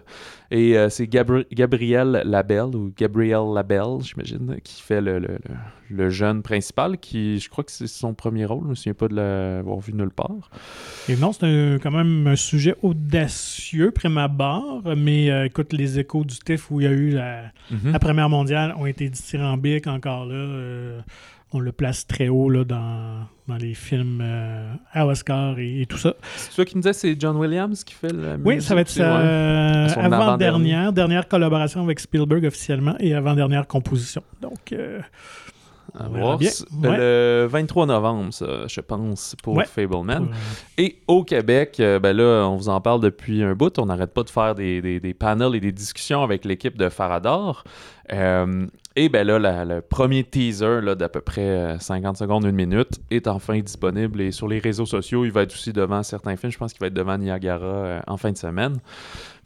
[0.52, 5.96] Et euh, c'est Gabri- Gabriel Labelle, ou Gabriel Labelle, j'imagine, qui fait le, le- le-
[5.96, 8.64] le jeune principal, qui, je crois que c'est son premier rôle.
[8.64, 10.50] Je me souviens pas de l'avoir vu nulle part.
[11.08, 15.98] Et non, c'est quand même un sujet audacieux, près ma barre, mais euh, écoute, les
[15.98, 17.92] échos du TIFF où il y a eu la, Mhm.
[17.92, 20.34] la Première mondiale ont été dithyrambiques encore là.
[20.34, 21.00] euh,
[21.52, 25.86] on le place très haut là, dans, dans les films euh, à Oscar et, et
[25.86, 26.14] tout ça.
[26.36, 28.88] C'est toi qui me disais c'est John Williams qui fait la Oui, ça va être
[28.88, 34.22] musique, sa euh, avant-dernière, dernière collaboration avec Spielberg officiellement et avant-dernière composition.
[34.40, 35.00] Donc, euh,
[35.98, 36.38] À voir.
[36.38, 36.50] bien.
[36.82, 36.96] Ouais.
[36.96, 39.64] Le 23 novembre, ça, je pense, pour Ouais.
[39.64, 40.28] Fableman.
[40.78, 43.76] Et au Québec, ben là, on vous en parle depuis un bout.
[43.80, 46.88] On n'arrête pas de faire des, des, des panels et des discussions avec l'équipe de
[46.88, 47.64] Farador.
[48.12, 52.50] Euh, et ben là, la- le premier teaser d'à peu près euh, 50 secondes, une
[52.56, 56.36] minute est enfin disponible et sur les réseaux sociaux, il va être aussi devant certains
[56.36, 56.50] films.
[56.52, 58.78] Je pense qu'il va être devant Niagara euh, en fin de semaine.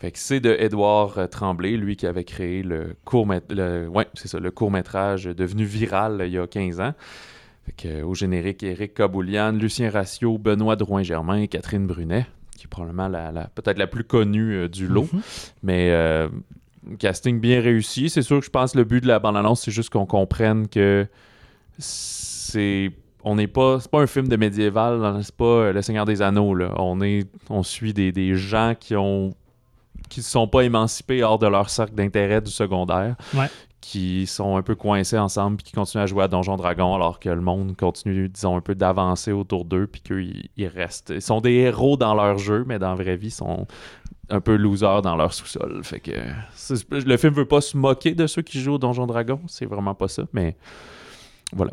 [0.01, 4.07] Fait que c'est de Édouard euh, Tremblay, lui qui avait créé le court le, ouais,
[4.15, 6.95] c'est ça, le court métrage devenu viral euh, il y a 15 ans.
[7.67, 12.27] Fait que, euh, au générique, Éric Caboulian, Lucien Ratio, Benoît Drouin-Germain et Catherine Brunet,
[12.59, 15.09] qui est probablement la, la- peut-être la plus connue euh, du lot.
[15.13, 15.21] Mhm.
[15.63, 16.29] Mais euh,
[16.99, 18.09] casting bien réussi.
[18.11, 20.69] C'est sûr que je pense que le but de la bande-annonce, c'est juste qu'on comprenne
[20.69, 21.07] que
[21.79, 22.91] c'est.
[23.23, 23.81] On n'est pas.
[23.81, 26.55] C'est pas un film de médiéval, c'est pas euh, Le Seigneur des Anneaux.
[26.55, 26.75] Là.
[26.77, 29.35] On, est, on suit des, des gens qui ont
[30.09, 33.17] qui ne sont pas émancipés hors de leur cercle d'intérêt du secondaire.
[33.35, 33.47] Ouais.
[33.81, 37.21] Qui sont un peu coincés ensemble puis qui continuent à jouer à Donjon Dragon alors
[37.21, 41.13] que le monde continue, disons, un peu d'avancer autour d'eux puis qu'eux, ils, ils restent.
[41.15, 43.67] Ils sont des héros dans leur jeu, mais dans la vraie vie, ils sont
[44.31, 45.81] un peu losers dans leur sous-sol.
[45.83, 46.11] Fait que
[46.91, 49.95] le film veut pas se moquer de ceux qui jouent au Donjon Dragon, c'est vraiment
[49.95, 50.57] pas ça, mais
[51.53, 51.73] voilà.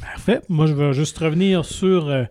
[0.00, 0.40] Parfait.
[0.48, 2.24] Moi, je vais juste revenir sur euh,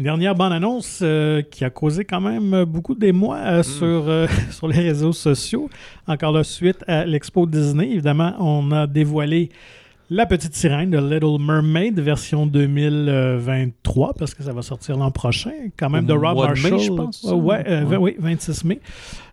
[0.00, 4.66] une dernière bande-annonce euh, qui a causé quand même beaucoup d'émoi euh, sur, euh, sur
[4.66, 5.68] les réseaux sociaux.
[6.06, 7.90] Encore la suite à l'Expo Disney.
[7.90, 9.50] Évidemment, on a dévoilé
[10.12, 15.52] La Petite Sirène de Little Mermaid, version 2023, parce que ça va sortir l'an prochain.
[15.78, 16.80] Quand même de Rob mai, Marshall.
[16.80, 17.24] je pense.
[17.28, 17.96] Euh, ouais, euh, Ouais.
[17.96, 18.80] oui, 26 mai.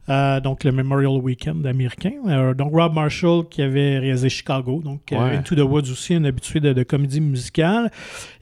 [0.10, 2.13] Euh, donc le Memorial Weekend américain.
[2.28, 5.36] Euh, donc Rob Marshall qui avait réalisé Chicago, donc euh, Ouais.
[5.38, 7.91] Into the Woods aussi, un habitué de, de comédie musicale.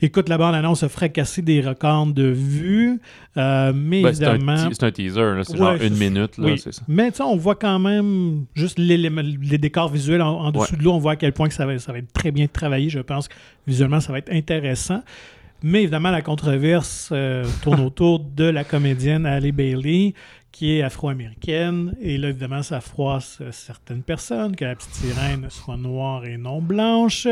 [0.02, 3.00] Écoute, la bande-annonce a fracassé des records de vues,
[3.38, 4.70] euh, mais Ben, c'est, un évidemment...
[4.72, 6.60] c'est un teaser, c'est Ouais, genre une minute, là, Oui.
[6.60, 6.70] ça.
[6.88, 10.92] Mais on voit quand même juste les décors visuels en, en dessous de l'eau.
[10.94, 12.90] On voit à quel point que ça, va, ça va être très bien travaillé.
[12.90, 13.28] Je pense
[13.66, 15.02] visuellement, ça va être intéressant.
[15.64, 20.14] Mais évidemment, la controverse euh, tourne autour de la comédienne Halle Bailey,
[20.58, 21.98] qui est afro-américaine.
[22.02, 26.38] Et là, évidemment, ça froisse euh, certaines personnes, que la petite sirène soit noire et
[26.38, 27.28] non blanche.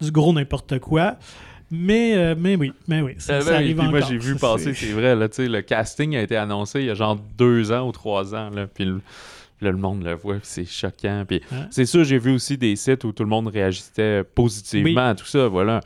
[0.00, 1.16] Du gros n'importe quoi.
[1.70, 4.32] Mais, euh, mais oui, mais oui, ça, Euh, ça ben, arrive puis moi, j'ai vu
[4.34, 7.70] Ça, passer, c'est- vrai, là, le casting a été annoncé il y a genre deux
[7.70, 9.00] ans ou trois ans, là, puis le,
[9.60, 11.24] là, le monde le voit, c'est choquant.
[11.28, 11.66] Puis Hein?
[11.70, 15.26] c'est sûr, j'ai vu aussi des sites où tout le monde réagissait positivement à tout
[15.26, 15.80] ça, voilà.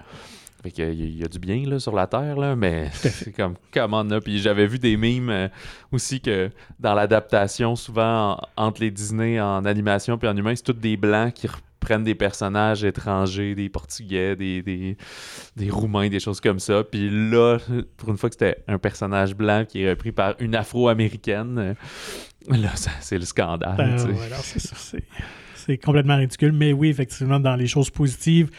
[0.63, 3.55] Fait a- il y, a du bien là, sur la Terre, là, mais c'est comme,
[3.73, 4.21] comment là?
[4.21, 5.49] Puis j'avais vu des mimes euh,
[5.93, 10.65] aussi que dans l'adaptation, souvent en- entre les Disney en animation puis en humain, c'est
[10.65, 14.97] tous des blancs qui reprennent des personnages étrangers, des Portugais, des, des,
[15.57, 16.83] des Roumains, des choses comme ça.
[16.83, 17.59] Puis là,
[17.97, 21.75] pour une fois que c'était un personnage blanc qui est repris par une Afro-Américaine, euh,
[22.57, 23.77] là, c'est le scandale.
[23.77, 24.29] Ben, ouais,
[25.55, 26.53] C'est complètement ridicule.
[26.53, 28.51] Mais oui, effectivement, dans les choses positives,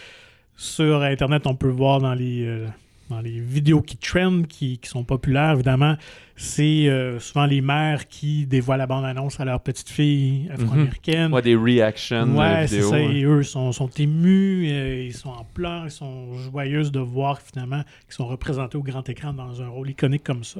[0.59, 2.67] sur Internet, on peut voir dans les, euh,
[3.09, 5.95] dans les vidéos qui trendent, qui, qui sont populaires, évidemment,
[6.35, 11.33] c'est euh, souvent les mères qui dévoient la bande-annonce à leur petite fille afro-américaine.
[11.33, 12.99] Ouais, des reactions Ouais, c'est ça.
[12.99, 17.41] Et eux sont, sont émus, euh, ils sont en pleurs, ils sont joyeuses de voir
[17.41, 20.59] finalement qu'ils sont représentés au grand écran dans un rôle iconique comme ça.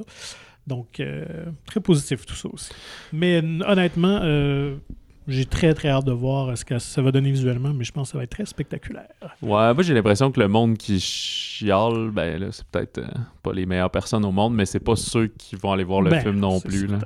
[0.66, 1.02] Donc,
[1.66, 2.70] très positif tout ça aussi.
[3.12, 4.20] Mais honnêtement,
[5.28, 8.08] j'ai très très hâte de voir ce que ça va donner visuellement, mais je pense
[8.08, 9.06] que ça va être très spectaculaire.
[9.42, 13.06] Ouais, moi j'ai l'impression que le monde qui chiale, ben là, c'est peut-être euh,
[13.42, 16.10] pas les meilleures personnes au monde, mais c'est pas ceux qui vont aller voir le
[16.10, 16.86] Ben, film non plus.
[16.86, 16.98] Là.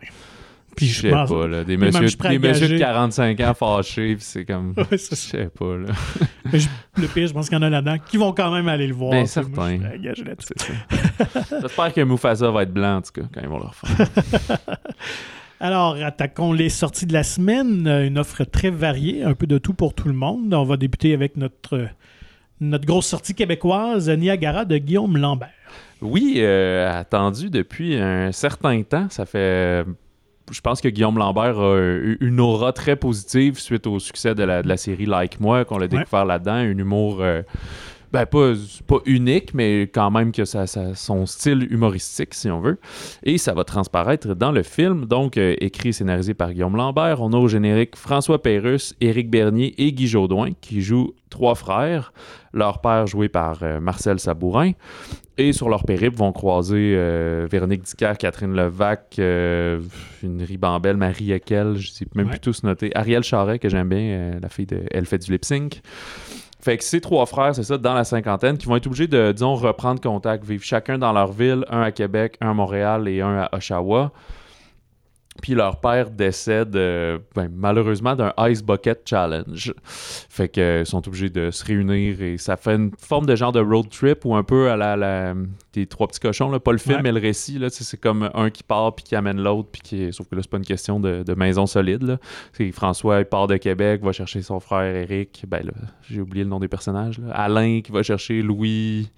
[0.77, 4.25] Puis je sais pas, là, des messieurs, des messieurs de gager- 45 ans fâchés, puis
[4.25, 4.75] c'est comme.
[4.77, 5.93] Ouais, Je sais pas, là.
[6.53, 6.69] Mais je-
[7.01, 8.95] le pire, je pense qu'il y en a là-dedans qui vont quand même aller le
[8.95, 9.13] voir.
[9.19, 9.79] Suis certain.
[11.61, 14.09] J'espère que Mufasa va être blanc, en tout cas, quand ils vont le refaire.
[15.61, 17.87] Alors, attaquons les sorties de la semaine.
[17.87, 20.53] Euh, Une offre très variée, un peu de tout pour tout le monde.
[20.53, 21.89] On va débuter avec notre,
[22.61, 25.51] notre grosse sortie québécoise, Niagara de Guillaume Lambert.
[26.03, 29.07] Oui, euh, attendu depuis un certain temps.
[29.11, 29.85] Ça fait.
[30.53, 34.43] Je pense que Guillaume Lambert a eu une aura très positive suite au succès de
[34.43, 36.53] la, de la série Like Moi, qu'on l'a découvert là-dedans.
[36.53, 37.19] Un humour.
[37.23, 37.41] euh,
[38.15, 38.53] ben, pas,
[38.87, 42.79] pas unique, mais quand même que ça, ça- son style humoristique, si on veut.
[43.25, 47.21] Et ça va transparaître dans le film, donc euh, écrit et scénarisé par Guillaume Lambert.
[47.21, 52.13] On a au générique François Pérusse, Éric Bernier et Guy Jodoin, qui jouent trois frères.
[52.53, 54.71] Leur père joué par euh, Marcel Sabourin.
[55.37, 59.81] Et sur leur périple vont croiser euh, Véronique Dicker, Catherine Levac, euh,
[60.23, 62.31] une ribambelle, Marie Ekel, je sais même Ouais.
[62.35, 62.93] plus tous noter.
[62.95, 65.81] Ariel Charret, que j'aime bien, la fille de Elle fait du lip sync.
[66.65, 69.33] Fait que ces trois frères, c'est ça, dans la cinquantaine, qui vont être obligés de,
[69.33, 73.21] disons, reprendre contact, vivre chacun dans leur ville, un à Québec, un à Montréal et
[73.21, 74.13] un à Oshawa.
[75.43, 79.75] Puis leur père décède euh, ben, malheureusement d'un Ice Bucket Challenge.
[79.85, 83.51] Fait que ils sont obligés de se réunir et ça fait une forme de genre
[83.53, 85.35] de road trip ou un peu à la, la-
[85.73, 86.61] des trois petits cochons, là.
[86.61, 87.03] pas le film Ouais.
[87.03, 87.59] mais le récit.
[87.59, 89.71] Là, c'est comme un qui part puis qui amène l'autre.
[89.73, 90.13] Puis qui...
[90.13, 92.05] Sauf que là, c'est pas une question de, de maison solide.
[92.05, 92.19] Là.
[92.73, 95.45] François il part de Québec, va chercher son frère Eric.
[95.49, 95.73] Ben là,
[96.09, 97.19] j'ai oublié le nom des personnages.
[97.19, 97.33] là.
[97.35, 99.11] Alain qui va chercher Louis.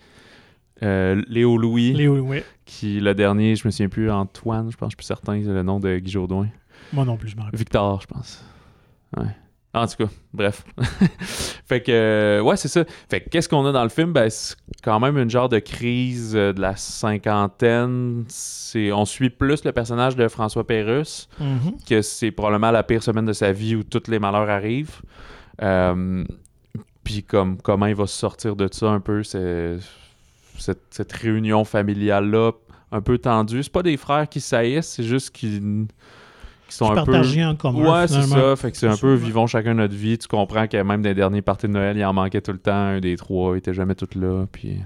[0.82, 1.92] Euh, Léo Louis.
[1.92, 2.44] Léo, ouais.
[2.64, 5.48] Qui, le dernier, je me souviens plus, Antoine, je pense, je suis plus certain, c'est
[5.52, 6.48] le nom de Guy Jourdouin.
[6.92, 7.58] Moi non plus, je m'en rappelle.
[7.58, 8.44] Victor, je pense.
[9.16, 9.26] Ouais.
[9.74, 10.64] En tout cas, bref.
[11.66, 12.84] fait que, euh, ouais, c'est ça.
[13.10, 14.12] Fait que, qu'est-ce qu'on a dans le film?
[14.12, 18.24] Ben, c'est quand même une genre de crise euh, de la cinquantaine.
[18.28, 21.74] C'est, on suit plus le personnage de François Pérusse, Mhm.
[21.88, 25.02] que c'est probablement la pire semaine de sa vie où tous les malheurs arrivent.
[25.62, 26.24] Euh,
[27.04, 29.76] Puis comme, comment il va se sortir de ça un peu, c'est,
[30.58, 32.52] cette, cette réunion familiale-là,
[32.92, 33.62] un peu tendue.
[33.62, 35.86] C'est pas des frères qui saillissent, c'est juste qu'ils
[36.68, 37.16] qui sont un peu...
[37.16, 38.00] En commun.
[38.00, 38.56] Ouais, c'est ça.
[38.56, 40.18] Fait que c'est un peu vivons chacun notre vie.
[40.18, 42.72] Tu comprends que même les derniers parties de Noël, il en manquait tout le temps.
[42.72, 44.46] Un des trois, il était jamais tout là.
[44.50, 44.78] Puis.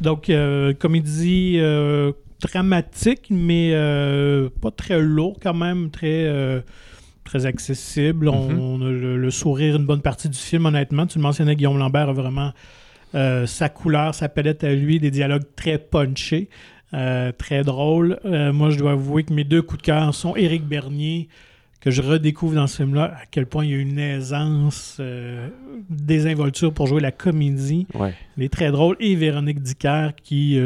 [0.00, 6.62] Donc, euh, comédie euh, dramatique, mais euh, pas très lourd quand même, très,
[7.24, 8.28] très accessible.
[8.28, 8.60] On, Mhm.
[8.60, 11.06] on a le, le sourire une bonne partie du film, honnêtement.
[11.06, 12.52] Tu le mentionnais, Guillaume Lambert a vraiment
[13.14, 16.48] euh, sa couleur, sa palette à lui, des dialogues très punchés,
[16.92, 18.18] euh, très drôles.
[18.24, 21.28] Euh, moi, je dois avouer que mes deux coups de cœur sont Éric Bernier,
[21.80, 25.00] que je redécouvre dans ce film-là, à quel point il y a une aisance,
[25.90, 27.86] désinvolture pour jouer la comédie.
[27.94, 28.14] Ouais.
[28.36, 28.96] Elle est très drôle.
[29.00, 30.58] Et Véronique Dicker qui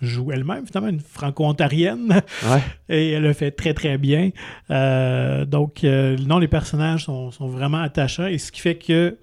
[0.00, 2.22] joue elle-même, finalement, une franco-ontarienne.
[2.44, 2.62] Ouais.
[2.88, 4.30] Et elle le fait très, très bien.
[4.70, 8.26] Euh, donc, euh, non, les personnages sont, sont vraiment attachants.
[8.26, 9.16] Et ce qui fait que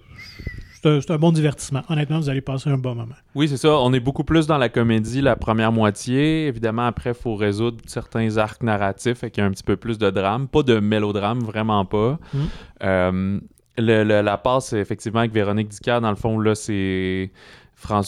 [0.86, 1.82] un, c'est un bon divertissement.
[1.88, 3.14] Honnêtement, vous allez passer un bon moment.
[3.34, 3.76] Oui, c'est ça.
[3.78, 6.46] On est beaucoup plus dans la comédie la première moitié.
[6.46, 9.18] Évidemment, après, il faut résoudre certains arcs narratifs.
[9.18, 10.48] Fait qu'il y a un petit peu plus de drame.
[10.48, 12.18] Pas de mélodrame, vraiment pas.
[12.32, 12.38] Mm.
[12.82, 13.40] Euh,
[13.78, 17.30] le- le- la passe, effectivement, avec Véronique Dicker, dans le fond, là, c'est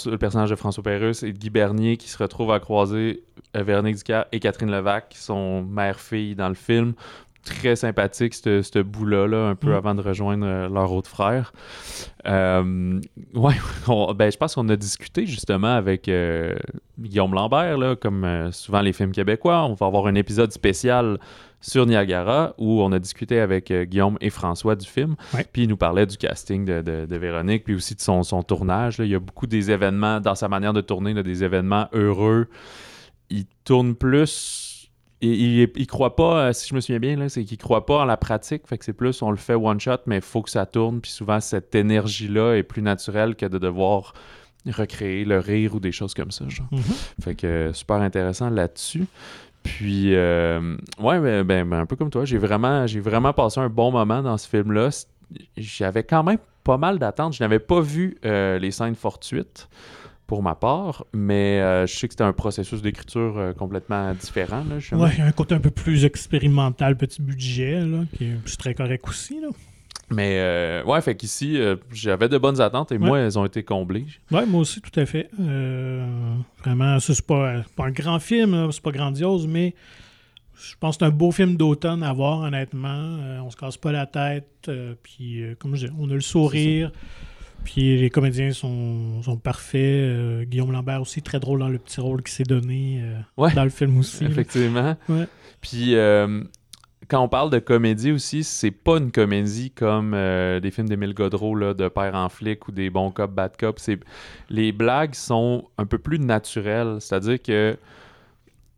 [0.07, 3.25] le personnage de François Pérusse et de Guy Bernier qui se retrouvent à croiser
[3.57, 6.95] euh, Véronique Dicker et Catherine Levac, qui sont mère-fille dans le film.
[7.47, 9.75] Très sympathique, ce ce bout-là, là, un peu Mm.
[9.77, 11.53] avant de rejoindre euh, leur autre frère.
[12.27, 13.01] Euh,
[13.35, 13.55] ouais,
[13.89, 16.55] on- ben, je pense qu'on a discuté justement avec euh,
[16.99, 19.65] Guillaume Lambert, là, comme euh, souvent les films québécois.
[19.65, 21.19] On va avoir un épisode spécial
[21.61, 25.15] sur Niagara où on a discuté avec Guillaume et François du film.
[25.35, 25.45] Ouais.
[25.53, 28.43] Puis il nous parlait du casting de, de- de Véronique, puis aussi de son, son
[28.43, 28.99] tournage.
[28.99, 29.05] là.
[29.05, 32.49] Il y a beaucoup des événements, dans sa manière de tourner, là, des événements heureux.
[33.31, 34.66] Il tourne plus.
[35.23, 37.87] Il, il, il croit pas, euh, si je me souviens bien, là, c'est qu'il croit
[37.87, 38.67] pas en la pratique.
[38.67, 41.01] Fait que c'est plus, on le fait one shot, mais il faut que ça tourne.
[41.01, 44.13] Puis souvent, cette énergie-là est plus naturelle que de devoir
[44.67, 46.49] recréer le rire ou des choses comme ça.
[46.49, 46.67] Genre.
[46.71, 46.83] Mhm.
[47.23, 49.07] Fait que euh, super intéressant là-dessus.
[49.63, 53.61] Puis, euh, ouais, ben, ben, ben, un peu comme toi, j'ai vraiment, j'ai vraiment passé
[53.61, 54.91] un bon moment dans ce film-là.
[55.57, 57.35] J'avais quand même pas mal d'attentes.
[57.35, 59.69] Je n'avais pas vu euh, les scènes fortuites
[60.27, 64.65] pour ma part, mais euh, je sais que c'était un processus d'écriture euh, complètement différent.
[64.69, 64.99] Là.
[64.99, 68.37] Ouais, il y a un côté un peu plus expérimental, petit budget, là, qui est
[68.45, 69.41] c'est très correct aussi.
[69.41, 69.49] Là.
[70.11, 73.07] Mais euh, ouais, fait qu'ici, euh, j'avais de bonnes attentes et Ouais.
[73.07, 74.07] moi, elles ont été comblées.
[74.33, 75.31] Ouais, moi aussi, tout à fait.
[75.39, 79.75] Vraiment, c'est pas, pas un grand film, c'est pas grandiose, mais
[80.59, 83.19] je pense que c'est un beau film d'automne à voir, honnêtement.
[83.45, 84.71] On se casse pas la tête,
[85.03, 86.91] puis comme je dis, on a le sourire,
[87.65, 89.81] puis les comédiens sont, sont parfaits.
[89.81, 93.53] Euh, Guillaume Lambert aussi, très drôle dans le petit rôle qu'il s'est donné euh, Ouais.
[93.55, 94.25] dans le film aussi.
[94.25, 94.97] Effectivement.
[95.09, 95.27] Ouais.
[95.61, 96.43] Puis euh,
[97.09, 101.55] quand on parle de comédie aussi, c'est pas une comédie comme des films d'Émile Godreau
[101.55, 103.91] là, de père en flic ou des bons cops, bad cops.
[104.51, 106.97] Les blagues sont un peu plus naturelles.
[107.01, 107.77] C'est-à-dire que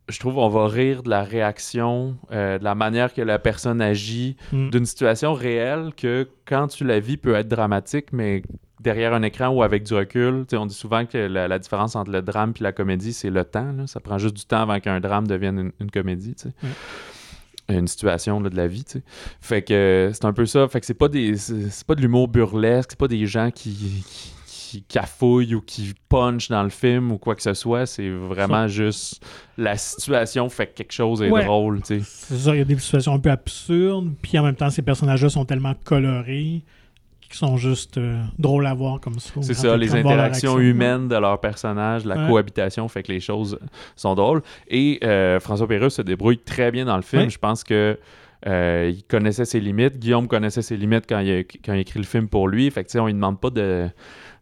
[0.08, 3.80] je trouve on va rire de la réaction, euh, de la manière que la personne
[3.82, 4.70] agit, Mm.
[4.70, 8.42] d'une situation réelle que quand tu la vis peut être dramatique, mais
[8.80, 12.10] derrière un écran ou avec du recul, on dit souvent que la, la différence entre
[12.10, 13.72] le drame et la comédie, c'est le temps.
[13.72, 13.86] là.
[13.86, 16.34] Ça prend juste du temps avant qu'un drame devienne une, une comédie.
[17.70, 18.84] Une situation là, de la vie.
[19.42, 20.66] Fait que euh, c'est un peu ça.
[20.68, 21.36] Fait que c'est pas des.
[21.36, 23.70] C'est pas de l'humour burlesque, c'est pas des gens qui.
[23.74, 24.32] qui
[24.70, 28.68] qui cafouillent ou qui punch dans le film ou quoi que ce soit, c'est vraiment
[28.68, 29.24] juste
[29.56, 31.42] la situation fait que quelque chose est Ouais.
[31.46, 32.00] drôle, tu sais.
[32.04, 34.82] C'est ça, il y a des situations un peu absurdes, puis en même temps, ces
[34.82, 36.64] personnages-là sont tellement colorés
[37.28, 39.32] qu'ils sont juste euh, drôles à voir comme ça.
[39.42, 40.58] C'est ça, les interactions action.
[40.58, 42.28] humaines de leurs personnages, la Ouais.
[42.28, 43.58] cohabitation fait que les choses
[43.96, 44.42] sont drôles.
[44.68, 47.22] Et euh, François Pérusse se débrouille très bien dans le film.
[47.24, 47.30] Ouais.
[47.30, 47.98] Je pense que
[48.46, 49.98] euh, il connaissait ses limites.
[49.98, 52.70] Guillaume connaissait ses limites quand il a, quand il a écrit le film pour lui.
[52.70, 53.88] Fait que, tu sais, on lui demande pas de,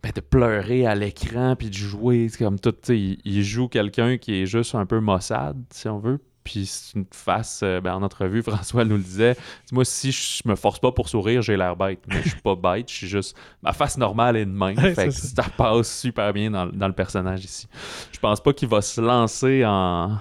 [0.02, 2.74] ben, de pleurer à l'écran puis de jouer c'est comme tout.
[2.90, 6.20] Il, il joue quelqu'un qui est juste un peu maussade, si on veut.
[6.46, 9.36] Puis c'est une face, euh, ben, en entrevue, François nous le disait,
[9.72, 12.54] moi, si je me force pas pour sourire, j'ai l'air bête, mais je suis pas
[12.54, 15.44] bête, je suis juste, ma face normale est de même, Ouais, fait que c'est ça
[15.56, 17.66] passe super bien dans, dans le personnage ici.
[18.12, 20.18] Je pense pas qu'il va se lancer en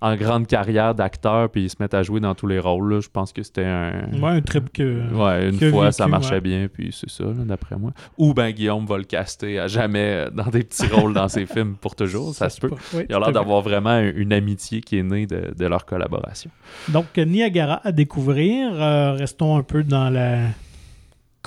[0.00, 2.94] en grande carrière d'acteur puis se mettre à jouer dans tous les rôles.
[2.94, 3.00] là.
[3.00, 4.10] Je pense que c'était un.
[4.20, 5.12] Ouais, un trip que.
[5.12, 6.40] Ouais, une que fois, vécu, ça marchait ouais.
[6.40, 7.92] bien, puis c'est ça, d'après moi.
[8.18, 11.46] Ou ben Guillaume va le caster à jamais euh, dans des petits rôles dans ses
[11.46, 12.70] films pour toujours, ça, se peut.
[13.08, 16.50] Il a l'air d'avoir vraiment une amitié qui est née de, de leur collaboration.
[16.88, 18.70] Donc, Niagara à découvrir.
[18.74, 20.38] Euh, restons un peu dans la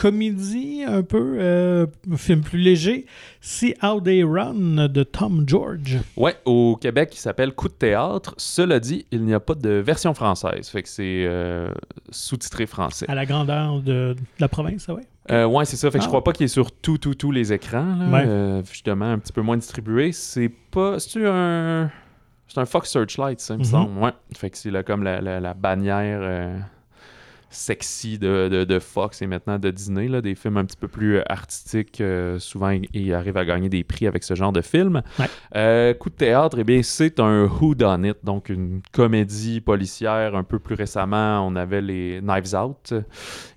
[0.02, 3.06] comédie, un peu, euh, un film plus léger.
[3.42, 5.98] See How They Run de Tom George.
[6.18, 8.34] Ouais, au Québec, il s'appelle Coup de théâtre.
[8.38, 11.70] Cela dit, il n'y a pas de version française, fait que c'est euh,
[12.12, 13.06] sous-titré français.
[13.10, 15.04] À la grandeur de, de la province, ah ouais?
[15.32, 15.92] Euh, ouais, c'est ça.
[15.92, 16.10] Fait que je Ah.
[16.10, 17.96] crois pas qu'il est sur tout, tout, tous les écrans.
[18.00, 18.10] là.
[18.10, 18.24] Ouais.
[18.26, 20.12] Euh, justement, un petit peu moins distribué.
[20.12, 20.98] C'est pas.
[21.00, 21.92] C'est un.
[22.48, 23.70] C'est un Fox Searchlight, ça, il me Mhm.
[23.70, 24.00] semble.
[24.00, 24.12] Ouais.
[24.36, 26.20] Fait que c'est comme la, la- la bannière
[27.50, 30.08] sexy de, de- de Fox et maintenant de Disney.
[30.08, 32.00] Là, des films un petit peu plus euh, artistiques.
[32.02, 35.02] euh, souvent, ils, arrivent à gagner des prix avec ce genre de film.
[35.18, 35.26] Ouais.
[35.56, 40.36] Euh, coup de théâtre, eh bien, c'est un Who Done It, donc une comédie policière.
[40.36, 42.94] Un peu plus récemment, on avait les Knives Out.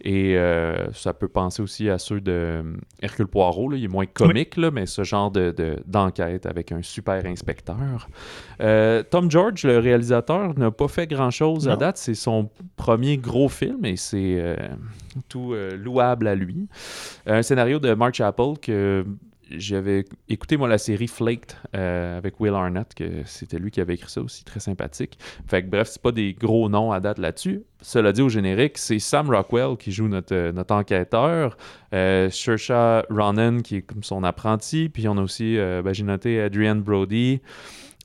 [0.02, 2.62] Et euh, ça peut penser aussi à ceux de
[3.00, 3.68] Hercule Poirot.
[3.70, 3.76] là.
[3.76, 8.08] Il est moins comique, là, mais ce genre de, de- d'enquête avec un super inspecteur.
[9.10, 11.96] Tom George, le réalisateur, n'a pas fait grand-chose à date.
[11.98, 14.56] C'est son premier gros film et c'est euh,
[15.28, 16.68] tout euh, louable à lui.
[17.26, 19.04] Un scénario de Mark Chappell que
[19.50, 23.94] j'avais écouté moi la série Flaked euh, avec Will Arnett que c'était lui qui avait
[23.94, 27.18] écrit ça aussi très sympathique fait que bref c'est pas des gros noms à date
[27.18, 31.58] là-dessus cela dit au générique c'est Sam Rockwell qui joue notre, enquêteur
[31.92, 32.30] euh,
[33.10, 37.42] Ronan qui est comme son apprenti puis on a aussi ben, j'ai noté Adrian Brody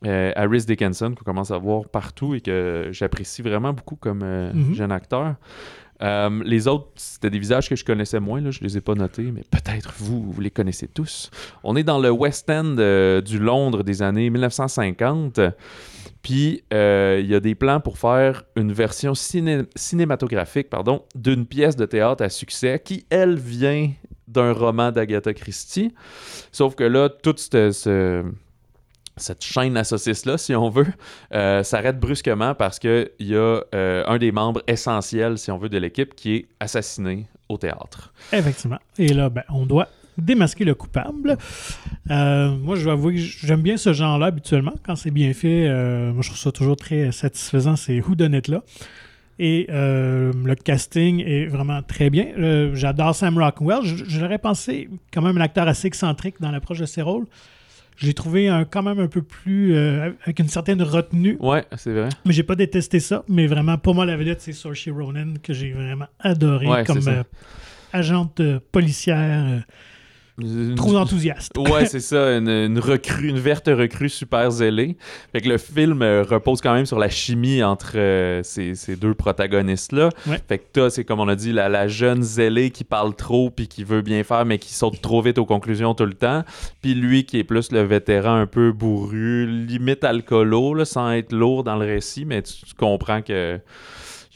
[0.06, 4.54] euh, Harris Dickinson qu'on commence à voir partout et que j'apprécie vraiment beaucoup comme euh,
[4.54, 4.74] Mhm.
[4.76, 5.36] jeune acteur
[6.04, 8.94] euh, les autres, c'était des visages que je connaissais moins, là, je les ai pas
[8.94, 11.32] notés, mais peut-être vous, vous les connaissez tous.
[11.64, 12.76] On est dans le West End
[13.26, 15.40] du Londres des années 1950.
[16.22, 21.76] Puis il y a des plans pour faire une version ciné- cinématographique pardon, d'une pièce
[21.76, 23.90] de théâtre à succès qui, elle, vient
[24.28, 25.96] d'un roman d'Agatha Christie.
[26.52, 28.24] Sauf que là, toute cette, ce-
[29.18, 30.88] cette chaîne à saucisses-là, si on veut,
[31.34, 35.70] euh, s'arrête brusquement parce qu'il y a euh, un des membres essentiels, si on veut,
[35.70, 38.14] de l'équipe qui est assassiné au théâtre.
[38.32, 38.80] Effectivement.
[38.98, 41.38] Et là, ben, on doit démasquer le coupable.
[42.10, 44.74] Euh, moi, je dois avouer que j'aime bien ce genre-là habituellement.
[44.84, 45.70] Quand c'est bien fait,
[46.12, 48.64] moi, je trouve ça toujours très satisfaisant, ces whodunit-là.
[49.40, 52.32] Et le casting est vraiment très bien.
[52.74, 53.84] J'adore Sam Rockwell.
[53.84, 57.28] Je l'aurais pensé quand même un acteur assez excentrique dans l'approche de ses rôles.
[57.98, 61.66] Je l'ai trouvé un- quand même un peu plus euh, avec une certaine retenue, Ouais,
[61.78, 62.10] c'est vrai.
[62.26, 63.24] mais j'ai pas détesté ça.
[63.28, 67.00] Mais vraiment, pour moi, la vedette, c'est Saoirse Ronan que j'ai vraiment adoré Ouais, comme
[67.08, 67.24] euh,
[67.94, 69.64] agente euh, policière,
[70.40, 71.52] Une- trop enthousiaste.
[71.58, 74.96] Ouais, c'est ça, une, une recrue, une verte recrue super zélée.
[75.32, 78.96] Fait que le film euh, repose quand même sur la chimie entre euh, ces, ces
[78.96, 80.10] deux protagonistes-là.
[80.28, 80.40] Ouais.
[80.48, 83.50] Fait que t'as, c'est comme on a dit, la, la jeune zélée qui parle trop
[83.50, 86.44] puis qui veut bien faire, mais qui saute trop vite aux conclusions tout le temps.
[86.82, 91.34] Puis lui qui est plus le vétéran un peu bourru, limite alcoolo, là, sans être
[91.34, 93.60] lourd dans le récit, mais tu, tu comprends que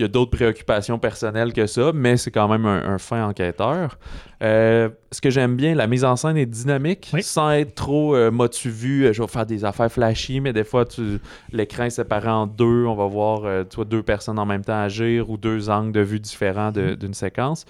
[0.02, 3.24] il y a d'autres préoccupations personnelles que ça, mais c'est quand même un, un fin
[3.28, 4.00] enquêteur.
[4.42, 7.22] Euh, ce que j'aime bien, la mise en scène est dynamique, Oui.
[7.22, 10.52] sans être trop euh, moi tu vu, euh, je vais faire des affaires flashy, mais
[10.54, 11.20] des fois tu
[11.52, 14.64] l'écran est séparé en deux, on va voir euh, tu vois, deux personnes en même
[14.66, 17.66] temps agir ou deux angles de vue différents de- d'une séquence.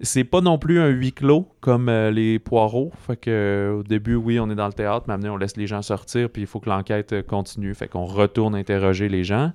[0.00, 2.90] C'est pas non plus un huis clos comme les poireaux.
[3.06, 5.66] Fait que au début, oui, on est dans le théâtre, mais après, on laisse les
[5.68, 7.72] gens sortir, puis il faut que l'enquête continue.
[7.74, 9.52] Fait qu'on retourne interroger les gens.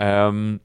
[0.00, 0.56] Euh,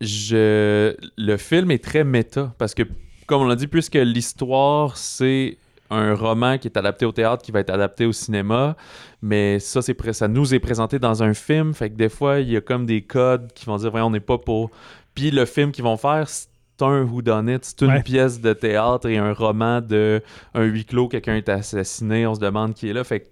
[0.00, 0.94] je...
[1.16, 2.82] Le film est très méta parce que,
[3.26, 5.58] comme on l'a dit, puisque l'histoire, c'est
[5.90, 8.76] un roman qui est adapté au théâtre, qui va être adapté au cinéma,
[9.22, 12.50] mais ça, c'est ça nous est présenté dans un film, fait que des fois, il
[12.50, 14.70] y a comme des codes qui vont dire, voyons, on n'est pas pour...
[15.14, 16.46] Puis le film qu'ils vont faire, c'est
[16.80, 18.02] un whodunit, c'est une Ouais.
[18.04, 20.22] pièce de théâtre et un roman de
[20.54, 23.26] un huis clos, quelqu'un est assassiné, on se demande qui est là, fait que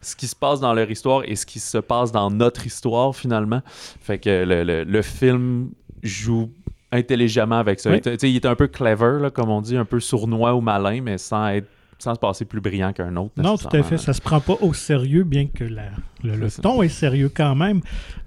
[0.00, 3.14] ce qui se passe dans leur histoire et ce qui se passe dans notre histoire,
[3.16, 3.60] finalement,
[4.00, 5.70] fait que le, le- le film
[6.04, 6.50] joue
[6.92, 7.90] intelligemment avec ça.
[7.90, 8.00] Oui.
[8.04, 11.00] Sais, Il est un peu clever, là, comme on dit, un peu sournois ou malin,
[11.02, 11.66] mais sans être
[11.98, 13.32] sans se passer plus brillant qu'un autre.
[13.38, 13.96] Non, tout à fait.
[13.96, 15.90] Ça se prend pas au sérieux, bien que la-
[16.22, 17.80] le, ton est sérieux quand même.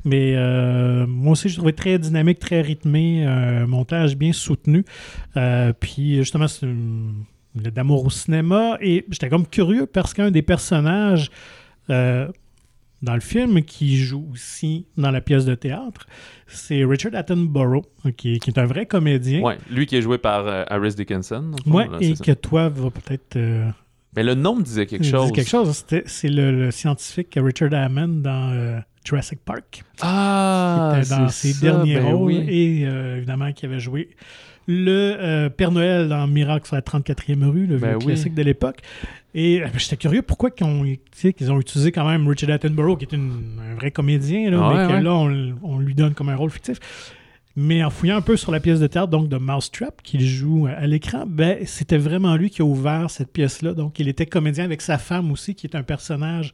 [0.04, 4.84] Mais euh, moi aussi, je trouvais très dynamique, très rythmé, un montage bien soutenu.
[5.36, 6.66] Euh, puis justement, c'est
[7.56, 8.78] d'amour au cinéma.
[8.82, 11.30] Et j'étais comme curieux parce qu'un des personnages,
[11.90, 12.30] euh,
[13.02, 16.08] dans le film, qui joue aussi dans la pièce de théâtre,
[16.48, 17.86] c'est Richard Attenborough,
[18.18, 19.42] qui, qui est un vrai comédien.
[19.42, 21.52] Ouais, lui qui est joué par euh, Harris Dickinson.
[21.66, 22.24] là, et c'est ça.
[22.26, 23.70] que toi va peut-être euh,
[24.16, 25.32] Mais le nom me disait quelque chose.
[25.32, 25.86] quelque chose.
[26.06, 29.84] C'est le, le scientifique Richard Hammond dans euh, Jurassic Park.
[30.02, 32.46] Ah, qui était dans ses ça, derniers ben rôles oui.
[32.50, 34.10] et euh, évidemment qui avait joué
[34.70, 38.06] le euh, Père Noël dans Miracle sur la 34e rue, le Ben vieux oui.
[38.08, 38.80] classique de l'époque.
[39.40, 40.84] Et euh, j'étais curieux pourquoi qu'ils ont,
[41.14, 44.76] qu'ils ont utilisé quand même Richard Attenborough, qui est une- un vrai comédien, là, Ouais,
[44.82, 45.02] mais que ouais.
[45.04, 46.78] là, on, on lui donne comme un rôle fictif.
[47.56, 50.68] Mais en fouillant un peu sur la pièce de théâtre donc de Mousetrap qu'il joue
[50.68, 53.74] à l'écran, ben, c'était vraiment lui qui a ouvert cette pièce-là.
[53.74, 56.54] Donc, il était comédien avec sa femme aussi, qui est un personnage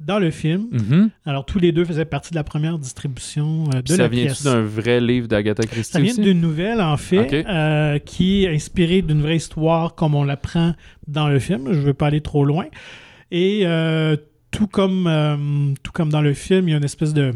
[0.00, 0.66] dans le film.
[0.72, 1.10] Mhm.
[1.24, 4.08] Alors, tous les deux faisaient partie de la première distribution euh, de Puis la ça
[4.08, 4.42] pièce.
[4.42, 8.54] vient-tu d'un vrai livre d'Agatha Christie Ça vient d'une nouvelle, en fait, euh, qui est
[8.54, 10.74] inspirée d'une vraie histoire comme on l'apprend
[11.06, 11.68] dans le film.
[11.72, 12.66] Je ne veux pas aller trop loin.
[13.30, 14.16] Et euh,
[14.50, 17.32] tout, comme, tout comme dans le film, il y a une espèce de,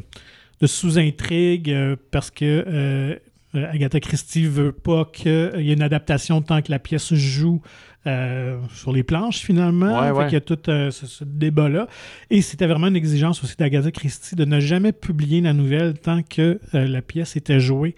[0.61, 1.75] de sous-intrigue
[2.11, 3.17] parce que
[3.55, 5.31] Agatha Christie veut pas qu'il
[5.61, 7.63] y ait une adaptation tant que la pièce joue
[8.07, 10.01] euh, sur les planches, finalement.
[10.01, 10.25] Ouais, Fait ouais.
[10.27, 11.89] qu'il y a tout euh, ce, ce débat-là.
[12.31, 16.23] Et c'était vraiment une exigence aussi d'Agatha Christie de ne jamais publier la nouvelle tant
[16.23, 17.95] que euh, la pièce était jouée.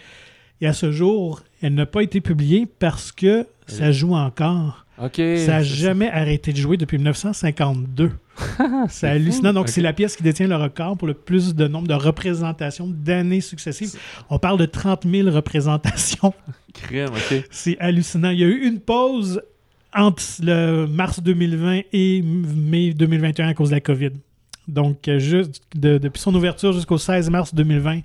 [0.60, 4.86] Et à ce jour, elle n'a pas été publiée parce que ça joue encore.
[5.18, 8.10] Ça n'a jamais arrêté de jouer depuis 1952.
[8.88, 9.52] c'est hallucinant.
[9.52, 12.88] Donc, c'est la pièce qui détient le record pour le plus de nombre de représentations
[12.88, 13.94] d'années successives.
[14.30, 16.34] On parle de 30 000 représentations.
[16.72, 17.44] Crème, ok.
[17.50, 18.30] C'est hallucinant.
[18.30, 19.42] Il y a eu une pause
[19.94, 24.10] entre le mars 2020 et mai 2021 à cause de la COVID.
[24.66, 28.00] Donc, euh, juste de- depuis son ouverture jusqu'au 16 mars 2020,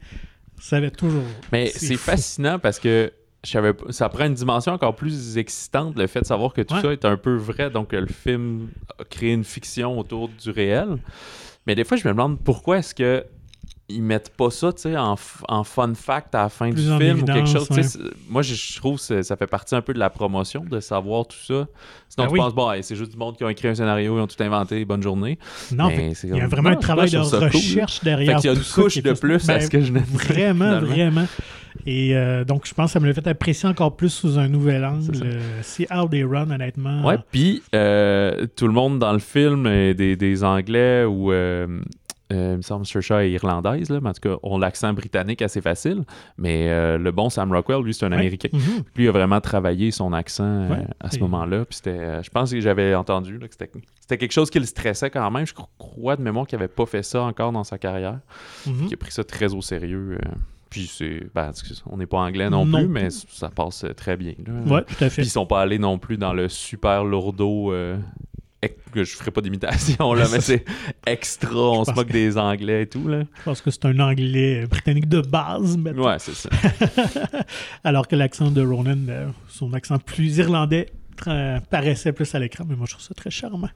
[0.59, 1.23] ça avait toujours.
[1.51, 3.11] Mais C'est fascinant parce que
[3.43, 6.61] je savais pas- ça prend une dimension encore plus excitante, le fait de savoir que
[6.61, 6.81] tout Ouais.
[6.81, 7.69] ça est un peu vrai.
[7.69, 10.97] Donc, le film a créé une fiction autour du réel.
[11.67, 13.25] Mais des fois, je me demande pourquoi est-ce que
[13.93, 15.15] ils mettent pas ça tu sais, en,
[15.47, 17.69] en fun fact à la fin Plus du film ou quelque chose.
[17.71, 17.83] ouais.
[17.83, 20.79] c'est- Moi, je, trouve que c'est- ça fait partie un peu de la promotion de
[20.79, 21.67] savoir tout ça.
[22.09, 22.39] Sinon, Ben tu oui.
[22.39, 24.41] penses, bon, hey, c'est juste du monde qui a écrit un scénario, ils ont tout
[24.43, 25.37] inventé, bonne journée.
[25.71, 28.05] Non, Mais c'est il y a vraiment non, un travail de ça cool, recherche Fait
[28.05, 28.37] derrière.
[28.39, 31.25] qu'il y a une couche de plus à Ben, ce que je n'ai Vraiment, vraiment.
[31.87, 34.47] Et euh, donc, je pense que ça me l'a fait apprécier encore plus sous un
[34.47, 35.15] nouvel C'est angle.
[35.17, 35.25] ça.
[35.25, 37.03] Euh, C'est How They Run, honnêtement.
[37.03, 41.31] Ouais, puis euh, tout le monde dans le film est des, des Anglais ou.
[42.31, 44.93] Euh, il me semble que Saoirse est irlandaise, là, mais en tout cas, ont l'accent
[44.93, 46.03] britannique assez facile.
[46.37, 48.15] Mais euh, le bon Sam Rockwell, lui, c'est un Ouais.
[48.17, 48.49] Américain.
[48.53, 48.61] Mhm.
[48.95, 50.87] Lui, il a vraiment travaillé son accent euh, Ouais.
[50.99, 51.65] à ce Et- moment-là.
[51.65, 54.65] Puis c'était, euh, je pense que j'avais entendu là, que c'était, quelque chose qui le
[54.65, 55.45] stressait quand même.
[55.45, 58.19] Je cro- crois de mémoire qu'il n'avait pas fait ça encore dans sa carrière.
[58.65, 58.85] Mhm.
[58.85, 60.17] Qu'il a pris ça très au sérieux.
[60.69, 61.27] puis c'est.
[61.35, 61.51] Ben,
[61.87, 62.93] on n'est pas anglais non, Non plus, plus.
[62.93, 64.33] mais ça passe très bien.
[64.43, 64.53] là.
[64.73, 65.21] Ouais, tout à fait.
[65.21, 67.71] Puis ils sont pas allés non plus dans le super lourdeau.
[67.71, 67.95] euh,
[68.93, 70.65] que je ferai pas d'imitation là, mais c'est
[71.05, 71.53] extra.
[71.53, 73.23] On se moque des Anglais et tout là.
[73.39, 76.07] Je pense que c'est un anglais britannique de base, mettons.
[76.07, 76.49] Ouais, c'est ça.
[77.83, 80.87] Alors que l'accent de Ronan, euh, son accent plus irlandais,
[81.69, 83.69] paraissait plus à l'écran, mais moi je trouve ça très charmant.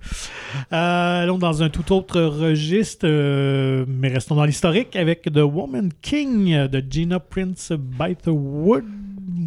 [0.74, 5.92] Euh, allons dans un tout autre registre, euh, mais restons dans l'historique avec The Woman
[6.02, 8.16] King de Gina Prince by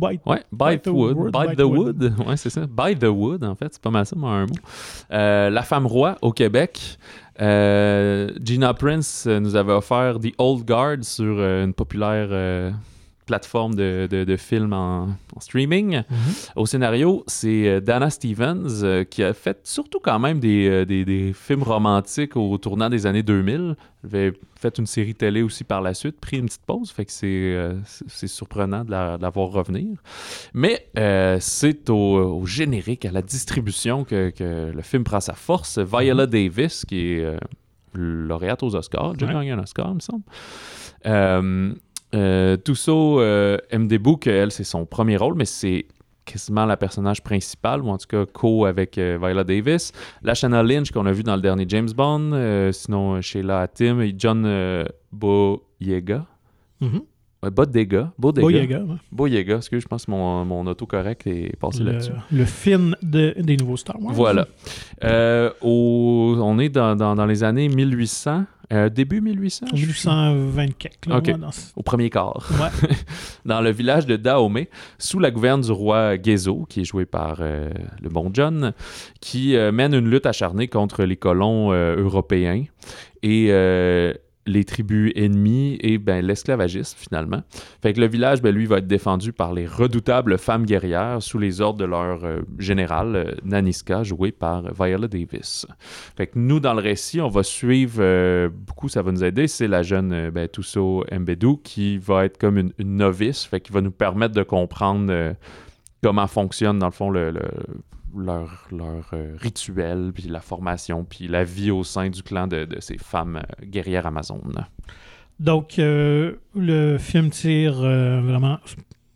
[0.01, 0.41] Wood.
[0.53, 1.17] By- Ouais, the the wood.
[1.17, 2.13] wood, By by the the wood.
[2.27, 2.63] Ouais, c'est ça.
[2.67, 3.69] By the wood, en fait.
[3.73, 4.55] C'est pas mal ça, moi, un mot.
[5.13, 6.99] Euh, la femme roi au Québec.
[7.41, 12.29] Euh, Gina Prince euh, nous avait offert The Old Guard sur une populaire
[13.31, 15.89] plateforme de, de, de films en, en streaming.
[15.99, 16.33] Mhm.
[16.57, 20.85] Au scénario, c'est euh, Dana Stevens euh, qui a fait surtout quand même des, euh,
[20.85, 23.77] des, des films romantiques au tournant des années 2000.
[24.03, 27.05] Elle avait fait une série télé aussi par la suite, pris une petite pause, fait
[27.05, 27.75] que c'est euh,
[28.27, 29.97] surprenant de la, de la voir revenir.
[30.55, 35.35] Mais euh, c'est au, au générique, à la distribution que, que le film prend sa
[35.35, 35.79] force.
[35.79, 37.37] Viola Davis, qui est
[37.95, 39.33] lauréate aux Oscars, j'ai Ouais.
[39.35, 40.23] gagné un Oscar, il me semble.
[42.15, 45.87] Euh, euh, Tusso euh, MD Book, elle, c'est son premier rôle, mais c'est
[46.25, 49.93] quasiment la personnage principale, ou en tout cas co avec euh, Viola Davis.
[50.23, 54.01] Lashana Lynch, qu'on a vu dans le dernier James Bond, euh, sinon euh, Sheila Hatim
[54.01, 56.27] et John euh, Boyega.
[56.81, 57.03] Mhm.
[57.43, 58.13] Ouais, Bodega.
[58.19, 58.43] Bodega.
[58.43, 58.97] Boyega, ouais.
[59.11, 62.13] Boyega, excuse, je pense que mon, mon autocorrect est passé là-dessus.
[62.31, 64.13] le film de- des nouveaux Star Wars.
[64.15, 64.47] Voilà.
[65.05, 71.07] Euh, au- on est dans, dans- dans les années 1800, euh, début 1800, je- 1824.
[71.07, 72.47] Là, ouais, dans au premier quart.
[72.61, 72.89] Ouais.
[73.47, 74.69] dans le village de Dahomey,
[74.99, 77.71] sous la gouverne du roi Gezo, qui est joué par euh,
[78.03, 78.75] le bon John,
[79.21, 82.65] qui euh, mène une lutte acharnée contre les colons européens.
[83.23, 83.49] Et
[84.47, 87.43] les tribus ennemies et ben, l'esclavagisme finalement.
[87.83, 91.39] Fait que le village, ben, lui, va être défendu par les redoutables femmes guerrières sous
[91.39, 95.67] les ordres de leur euh, général euh, Naniska, joué par Viola Davis.
[96.17, 99.47] Fait que nous, dans le récit, on va suivre euh, beaucoup, ça va nous aider,
[99.47, 103.91] c'est la jeune ben, Tusso Mbedou qui va être comme une, novice, qui va nous
[103.91, 105.35] permettre de comprendre
[106.03, 107.33] comment fonctionne dans le fond le
[108.17, 112.65] leur, leur euh, rituel, puis la formation, puis la vie au sein du clan de,
[112.65, 114.67] de ces femmes euh, guerrières amazones.
[115.39, 118.59] Donc, euh, le film tire vraiment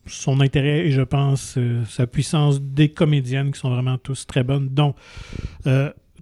[0.07, 4.69] son intérêt et je pense sa puissance des comédiennes qui sont vraiment tous très bonnes,
[4.71, 4.95] dont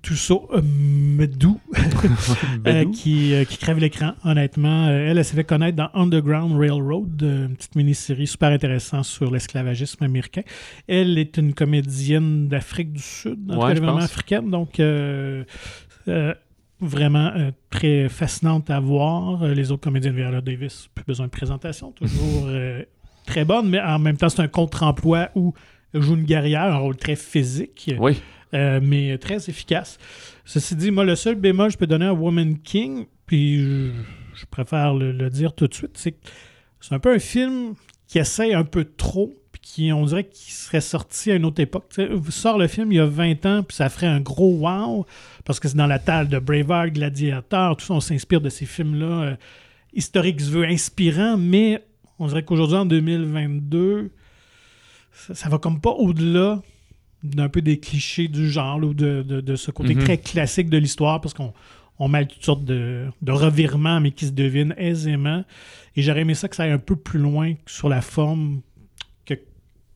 [0.02, 1.60] Tusso euh, Medou,
[2.66, 4.88] euh, qui, euh, qui crève l'écran, honnêtement.
[4.88, 10.02] elle, elle s'est fait connaître dans Underground Railroad, une petite mini-série super intéressante sur l'esclavagisme
[10.02, 10.42] américain.
[10.88, 14.82] Elle est une comédienne d'Afrique du Sud, ouais, vraiment africaine, donc
[16.80, 17.32] vraiment
[17.70, 19.46] très fascinante à voir.
[19.46, 22.48] Les autres comédiennes, Viola Davis, plus besoin de présentation, toujours
[23.24, 25.54] très bonne, mais en même temps, c'est un contre-emploi où
[25.94, 27.94] elle joue une guerrière, un rôle très physique.
[28.00, 28.20] Oui.
[28.54, 29.98] Euh, mais très efficace.
[30.44, 33.58] Ceci dit, moi, le seul bémol que je peux donner à Woman King, puis
[34.34, 36.18] je, préfère le, dire tout de suite, c'est que
[36.80, 37.74] c'est un peu un film
[38.08, 41.62] qui essaye un peu trop, puis qui, on dirait qu'il serait sorti à une autre
[41.62, 41.98] époque.
[42.10, 45.06] vous sort le film il y a 20 ans, puis ça ferait un gros wow,
[45.46, 48.66] parce que c'est dans la table de Braveheart, Gladiator, tout ça, on s'inspire de ces
[48.66, 49.36] films-là euh,
[49.94, 51.82] historiques, je veux, inspirants, mais
[52.18, 54.10] on dirait qu'aujourd'hui, en 2022,
[55.12, 56.60] ça, ça va comme pas au-delà
[57.22, 60.04] d'un peu des clichés du genre ou de, ce côté mhm.
[60.04, 61.52] très classique de l'histoire parce qu'on
[61.98, 65.44] on mêle toutes sortes de, revirements mais qui se devinent aisément.
[65.96, 68.60] Et j'aurais aimé ça que ça aille un peu plus loin sur la forme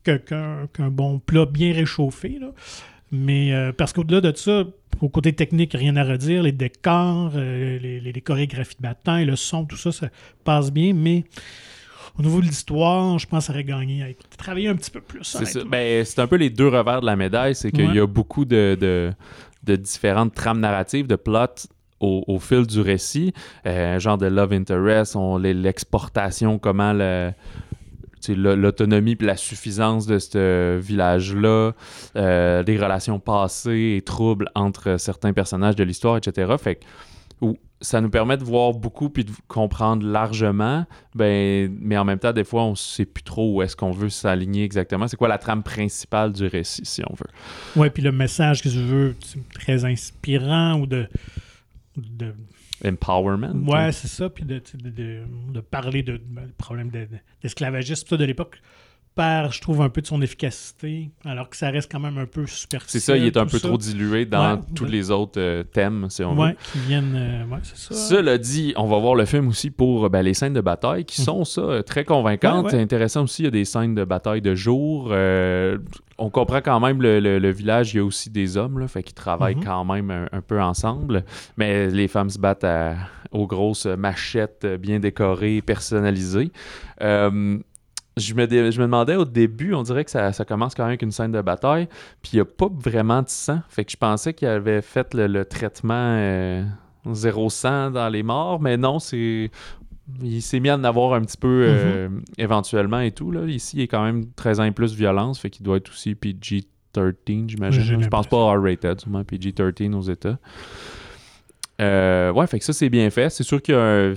[0.05, 2.39] qu'un bon plat bien réchauffé.
[3.11, 4.65] Mais euh, parce qu'au-delà de ça,
[5.01, 6.43] au côté technique, rien à redire.
[6.43, 10.09] Les décors, euh, les, les, chorégraphies de bataille, le son, tout ça, ça
[10.45, 10.93] passe bien.
[10.95, 11.25] Mais
[12.19, 14.07] au niveau de l'histoire, je pense que ça aurait gagné à
[14.37, 15.23] travailler un petit peu plus.
[15.23, 18.07] C'est ben, c'est un peu les deux revers de la médaille, c'est qu'il y a
[18.07, 18.77] beaucoup de,
[19.65, 21.69] de, différentes trames narratives, de plots
[22.01, 23.33] au, fil du récit,
[23.67, 26.93] euh, genre de love interest, l'exportation, comment
[28.29, 31.73] l'autonomie et la suffisance de ce village-là,
[32.17, 36.55] euh, des relations passées et troubles entre certains personnages de l'histoire, etc.
[36.59, 36.85] Fait que,
[37.81, 42.33] ça nous permet de voir beaucoup puis de comprendre largement, ben, mais en même temps,
[42.33, 45.09] des fois, on ne sait plus trop où est-ce qu'on veut s'aligner exactement.
[45.09, 47.31] C'est quoi la trame principale du récit, si on veut?
[47.77, 49.17] Oui, puis le message que je veux,
[49.55, 51.09] très inspirant ou de...
[51.97, 52.35] de...
[52.85, 53.67] Empowerment.
[53.67, 56.91] Ouais, c'est ça, puis de, de, parler de, ben, problème
[57.43, 58.61] d'esclavagisme de l'époque
[59.17, 62.27] perd, je trouve, un peu de son efficacité, alors que ça reste quand même un
[62.27, 63.01] peu superficiel.
[63.01, 66.23] C'est ça, il est un peu trop dilué dans tous les autres euh, thèmes, si
[66.23, 66.55] on veut.
[66.73, 67.17] qui viennent...
[67.17, 67.95] Euh, ça.
[67.95, 71.23] Cela dit, on va voir le film aussi pour ben, les scènes de bataille, qui
[71.23, 71.25] hum.
[71.25, 72.71] sont, ça, très convaincantes.
[72.71, 75.09] C'est intéressant aussi, il y a des scènes de bataille de jour.
[75.11, 75.79] Euh,
[76.19, 79.15] on comprend quand même le, village, il y a aussi des hommes, là, fait qu'ils
[79.15, 79.65] travaillent hum.
[79.65, 81.25] quand même un, peu ensemble.
[81.57, 82.67] Mais les femmes se battent
[83.33, 86.53] aux grosses machettes bien décorées, personnalisées
[88.17, 91.03] je me, je me demandais au début, on dirait que ça, commence quand même avec
[91.03, 91.87] une scène de bataille,
[92.23, 93.61] puis il n'y a pas vraiment de sang.
[93.69, 96.65] Fait que je pensais qu'il avait fait le, traitement euh,
[97.13, 99.51] zéro sang dans les morts, mais non, c'est.
[100.23, 102.23] Il s'est mis à en avoir un petit peu euh, mhm.
[102.39, 103.33] éventuellement et tout.
[103.33, 103.45] Là.
[103.45, 106.15] Ici, il est quand même 13 ans et plus violence, fait qu'il doit être aussi
[106.15, 108.01] PG-13, j'imagine.
[108.01, 110.39] Je pense pas R-rated, sûrement PG-13 aux États.
[111.83, 113.31] Euh, ouais, fait que ça, c'est bien fait.
[113.31, 114.15] C'est sûr qu'il y a un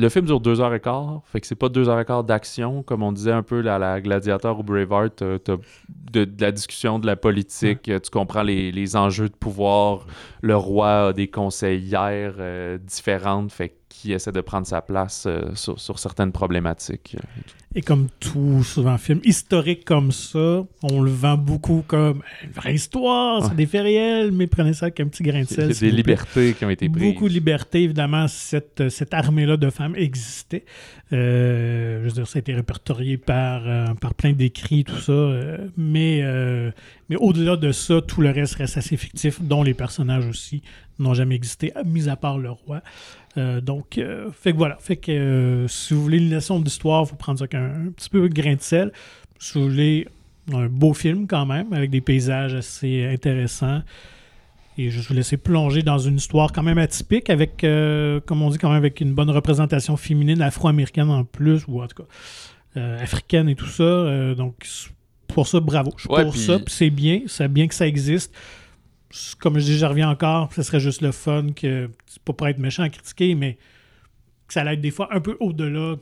[0.00, 2.24] le film dure deux heures et quart, fait que c'est pas deux heures et quart
[2.24, 5.56] d'action, comme on disait un peu la, la Gladiator ou Braveheart, t'as,
[6.12, 10.06] de, la discussion, de la politique, tu comprends les, enjeux de pouvoir,
[10.40, 15.54] le roi a des conseillères euh, différentes, fait qui essaie de prendre sa place euh,
[15.54, 17.16] sur, sur, certaines problématiques.
[17.18, 17.40] Euh,
[17.74, 22.74] et comme tout souvent film historique comme ça, on le vend beaucoup comme une vraie
[22.74, 25.72] histoire, c'est des faits réels, mais prenez ça avec un petit grain de sel.
[25.72, 27.12] C'est des libertés qui ont été prises.
[27.12, 30.64] Beaucoup de libertés, évidemment, cette, cette armée-là de femmes existait.
[31.12, 35.12] Euh, je veux dire, ça a été répertorié par, euh, par plein d'écrits, tout ça.
[35.12, 36.22] Euh, mais
[37.08, 40.62] mais au-delà de ça, tout le reste reste assez fictif, dont les personnages aussi
[41.00, 42.82] n'ont jamais existé, mis à part le roi.
[43.38, 44.76] Euh, donc, euh, fait que voilà.
[44.80, 47.90] Fait que euh, si vous voulez une leçon d'histoire, il faut prendre ça avec un,
[47.96, 48.92] petit peu de grain de sel.
[49.38, 50.06] Si vous voulez
[50.52, 53.82] un beau film quand même, avec des paysages assez intéressants.
[54.78, 58.56] Et je vous laisser plonger dans une histoire quand même atypique, avec, comme on dit,
[58.56, 63.48] quand même avec une bonne représentation féminine afro-américaine en plus, ou en tout cas africaine
[63.50, 64.34] et tout ça.
[64.34, 64.66] donc,
[65.28, 65.92] pour ça, bravo.
[65.96, 67.20] Je suis pour ça, c'est bien.
[67.26, 68.34] C'est bien que ça existe
[69.38, 71.90] comme je dis, je reviens encore, ce serait juste le fun que,
[72.24, 73.58] pas pour être méchant à critiquer, mais
[74.46, 75.96] que ça allait des fois un peu au-delà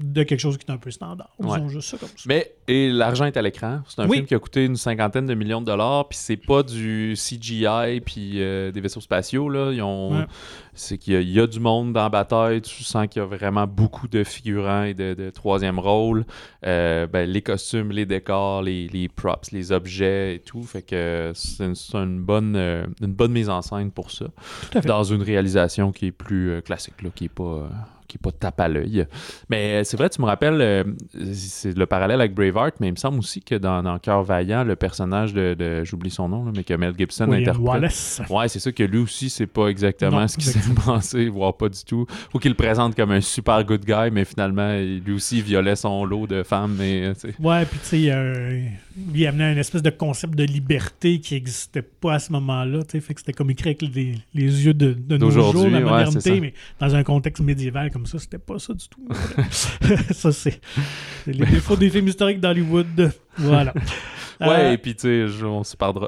[0.00, 1.30] de quelque chose qui est un peu standard.
[1.38, 1.56] Ouais.
[1.56, 2.24] Disons juste ça comme ça.
[2.26, 3.80] Mais et l'argent est à l'écran.
[3.86, 4.16] C'est un Oui.
[4.16, 8.00] film qui a coûté une cinquantaine de millions de dollars, puis c'est pas du CGI
[8.04, 9.70] puis euh, des vaisseaux spatiaux là.
[9.72, 10.26] Ils ont, Ouais.
[10.74, 12.60] c'est qu'il y a, il y a du monde dans la bataille.
[12.62, 16.24] Tu sens qu'il y a vraiment beaucoup de figurants et de, de troisième rôle.
[16.66, 20.64] Euh, ben, les costumes, les décors, les, les props, les objets et tout.
[20.64, 21.62] Fait que c'est
[21.94, 24.24] une, bonne, euh, une bonne mise en scène pour ça.
[24.72, 24.88] Tout à fait.
[24.88, 27.68] Dans une réalisation qui est plus classique, là, qui est pas.
[28.14, 29.06] Qui pas tape à l'œil.
[29.50, 30.84] Mais euh, c'est vrai, tu me rappelles, euh,
[31.32, 34.62] c'est le parallèle avec Braveheart, mais il me semble aussi que dans, dans Cœur Vaillant,
[34.62, 37.66] le personnage de, de- j'oublie son nom, là, mais que Mel Gibson William interprète.
[37.66, 38.22] Wallace.
[38.30, 41.56] Ouais, c'est ça que lui aussi, c'est pas exactement Non, ce qu'il s'est pensé, voire
[41.56, 42.06] pas du tout.
[42.32, 45.42] Ou qu'il le présente comme un super good guy, mais finalement, il- lui aussi, il
[45.42, 46.76] violait son lot de femmes.
[46.78, 47.34] Mais, euh, tu sais.
[47.40, 48.60] Ouais, puis tu sais, euh,
[49.14, 52.82] il amenait un espèce de concept de liberté qui n'existait pas à ce moment-là.
[52.84, 55.68] tu sais, Fait que c'était comme écrit avec les, les yeux de, de nos jours,
[55.68, 59.06] la modernité, mais dans un contexte médiéval comme ça, c'était pas ça du tout.
[60.12, 60.60] ça, c'est
[61.26, 63.12] les défauts des films historiques d'Hollywood.
[63.36, 63.74] Voilà.
[64.40, 65.62] Ouais, Euh, et puis, tu sais, on,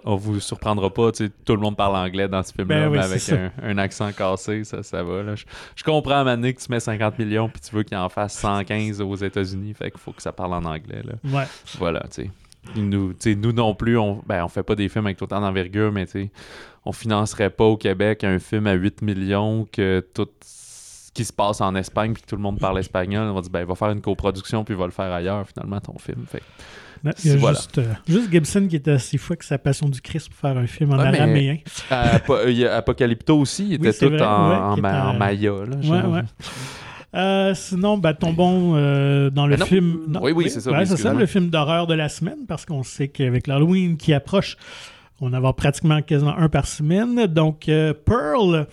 [0.05, 2.91] on vous surprendra pas, tu sais, tout le monde parle anglais dans ce film-là, Ben
[2.91, 5.23] oui, mais c'est avec un, un accent cassé, ça, ça va.
[5.23, 5.35] Là.
[5.37, 5.45] Je,
[5.77, 9.01] je comprends, Mané, que tu mets 50 millions, puis tu veux qu'il en fasse 115
[9.01, 11.13] aux États-Unis, fait qu'il faut que ça parle en anglais, là.
[11.39, 11.45] ouais.
[11.79, 12.31] Voilà, tu sais.
[12.75, 16.07] Nous, nous non plus, on, ben, on fait pas des films avec autant d'envergure, mais
[16.07, 16.31] tu
[16.85, 21.33] on financerait pas au Québec un film à 8 millions que tout ce qui se
[21.33, 23.29] passe en Espagne puis que tout le monde parle espagnol.
[23.29, 25.99] On va dire, ben, va faire une coproduction puis va le faire ailleurs, finalement, ton
[25.99, 26.25] film.
[26.29, 26.45] Fait que-
[27.05, 27.57] Non, Il y a Voilà.
[27.59, 30.57] juste, euh, juste Gibson qui était assez fou avec sa passion du Christ pour faire
[30.57, 31.59] un film en Ouais, araméen.
[31.93, 35.53] Euh, Apocalypto aussi, il était tout vrai, en, ouais, maya.
[35.53, 36.23] Là, ouais.
[37.17, 39.65] Euh, sinon, ben, tombons euh, dans le non.
[39.65, 40.19] film.
[40.21, 42.83] Oui, oui, c'est ça, oui, c'est ça, le film d'horreur de la semaine, parce qu'on
[42.83, 44.57] sait qu'avec l'Halloween qui approche,
[45.21, 47.27] on va avoir pratiquement quasiment un par semaine.
[47.27, 48.67] Donc, euh, Pearl,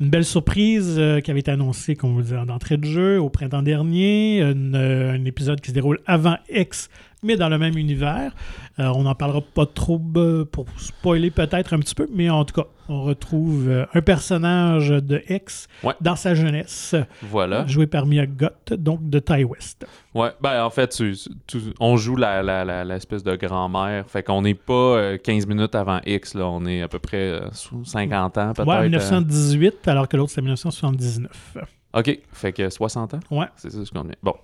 [0.00, 3.28] une belle surprise qui avait été annoncée, comme vous le disait, d'entrée de jeu au
[3.28, 4.40] printemps dernier.
[4.40, 6.88] Une, un épisode qui se déroule avant X,
[7.22, 8.32] mais dans le même univers.
[8.78, 12.44] Euh, on n'en parlera pas trop euh, pour spoiler peut-être un petit peu, mais en
[12.44, 15.92] tout cas, on retrouve euh, un personnage de X Ouais.
[16.00, 17.66] dans sa jeunesse, Voilà.
[17.66, 19.86] joué par Mia Goth, donc de Ty West.
[20.14, 21.14] Ouais, ben en fait, tu-
[21.46, 24.08] tu- on joue la, la- la- l'espèce de grand-mère.
[24.08, 26.46] Fait qu'on n'est pas euh, 15 minutes avant X, là.
[26.48, 28.66] On est à peu près sous 50 ans, peut-être.
[28.68, 28.82] Ouais, euh.
[28.84, 31.58] 1918, alors que l'autre c'est 1979.
[31.94, 33.20] OK, fait que 60 ans?
[33.30, 33.46] Ouais.
[33.56, 34.18] C'est ça ce qu'on est.
[34.22, 34.34] Bon.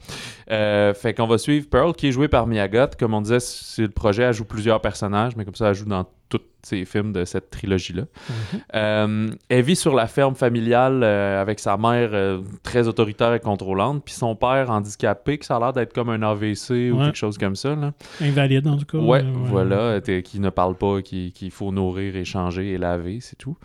[0.51, 2.88] Euh, fait qu'on va suivre Pearl, qui est joué par Miyagot.
[2.99, 5.84] Comme on disait, c'est le projet, elle joue plusieurs personnages, mais comme ça, elle joue
[5.84, 8.03] dans tous ses films de cette trilogie-là.
[8.03, 8.61] Mhm.
[8.74, 14.03] Euh, elle vit sur la ferme familiale euh, avec sa mère très autoritaire et contrôlante,
[14.05, 17.38] puis son père handicapé, qui ça a l'air d'être comme un AVC ou quelque chose
[17.38, 17.76] comme ça.
[17.76, 17.92] Là.
[18.20, 18.99] Invalide en tout cas.
[18.99, 23.57] Ouais, voilà, qui ne parle pas, qui- qu'il faut nourrir, échanger et laver, c'est tout.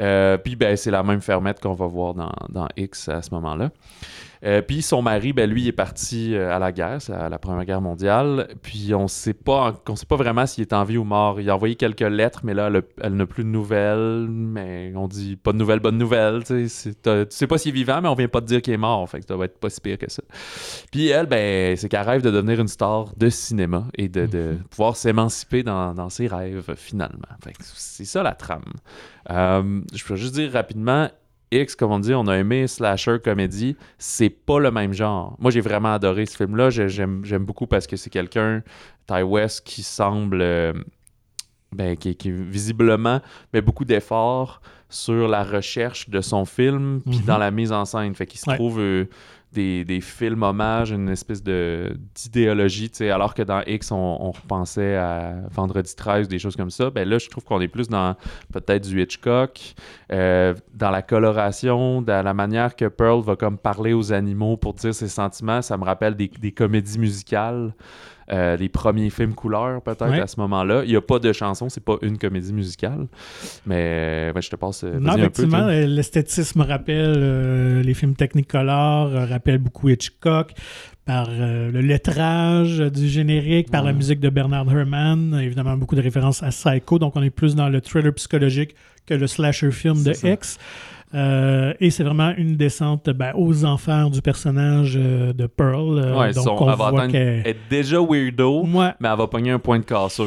[0.00, 3.32] Euh, puis ben, c'est la même fermette qu'on va voir dans, dans X à ce
[3.34, 3.70] moment-là.
[4.44, 7.38] Euh, puis son mari, ben, lui, il est parti euh, à la guerre, à la
[7.38, 8.48] Première Guerre mondiale.
[8.62, 11.40] Puis on sait pas, on sait pas vraiment s'il est en vie ou mort.
[11.40, 12.70] Il a envoyé quelques lettres, mais là,
[13.02, 14.28] elle, n'a plus de nouvelles.
[14.28, 16.44] Mais on dit pas de nouvelles, bonnes nouvelles.
[16.44, 18.78] Tu sais, tu pas s'il est vivant, mais on vient pas te dire qu'il est
[18.78, 19.08] mort.
[19.08, 20.22] Fait que ça va être pas si pire que ça.
[20.90, 24.56] Puis elle, ben, c'est qu'elle rêve de devenir une star de cinéma et de, de
[24.70, 27.28] pouvoir s'émanciper dans, dans ses rêves, finalement.
[27.44, 28.64] Fait que c'est ça la trame.
[29.28, 31.08] Euh, je peux juste dire rapidement,
[31.52, 35.36] X, comme on dit, on a aimé slasher comédie, c'est pas le même genre.
[35.40, 36.70] Moi, j'ai vraiment adoré ce film-là.
[36.70, 38.62] J'ai- J'aime beaucoup parce que c'est quelqu'un,
[39.06, 40.72] Ty West, qui semble, euh,
[41.72, 43.20] ben, qui, qui visiblement
[43.52, 47.24] met beaucoup d'efforts sur la recherche de son film, puis Mhm.
[47.24, 48.14] dans la mise en scène.
[48.14, 48.56] Fait qu'il se Ouais.
[48.56, 49.04] trouve euh,
[49.52, 54.96] des, des films hommages, une espèce de d'idéologie, alors que dans X, on, on repensait
[54.96, 56.90] à Vendredi 13, des choses comme ça.
[56.90, 58.14] Ben là, je trouve qu'on est plus dans
[58.52, 59.74] peut-être du Hitchcock,
[60.12, 64.74] euh, dans la coloration, dans la manière que Pearl va comme parler aux animaux pour
[64.74, 65.62] dire ses sentiments.
[65.62, 67.74] Ça me rappelle des, des comédies musicales.
[68.32, 70.20] Euh, les premiers films couleurs, peut-être, Ouais.
[70.20, 70.82] à ce moment-là.
[70.84, 73.06] Il n'y a pas de chanson, c'est pas une comédie musicale.
[73.66, 74.84] Mais euh, ben, je te passe.
[74.84, 80.52] euh, Non, vas-y un peu, effectivement, l'esthétisme rappelle euh, les films Technicolor, rappelle beaucoup Hitchcock,
[81.06, 86.02] par euh, le lettrage du générique, par la musique de Bernard Herrmann, évidemment beaucoup de
[86.02, 88.76] références à Psycho, donc on est plus dans le thriller psychologique
[89.06, 90.28] que le slasher film de ça.
[91.12, 95.98] Euh, et c'est vraiment une descente ben, aux enfers du personnage euh, de Pearl.
[95.98, 97.42] euh, Ouais, donc son- on elle voit qu'elle...
[97.44, 100.26] Elle est déjà weirdo, Ouais, mais elle va pogner un point de cassure.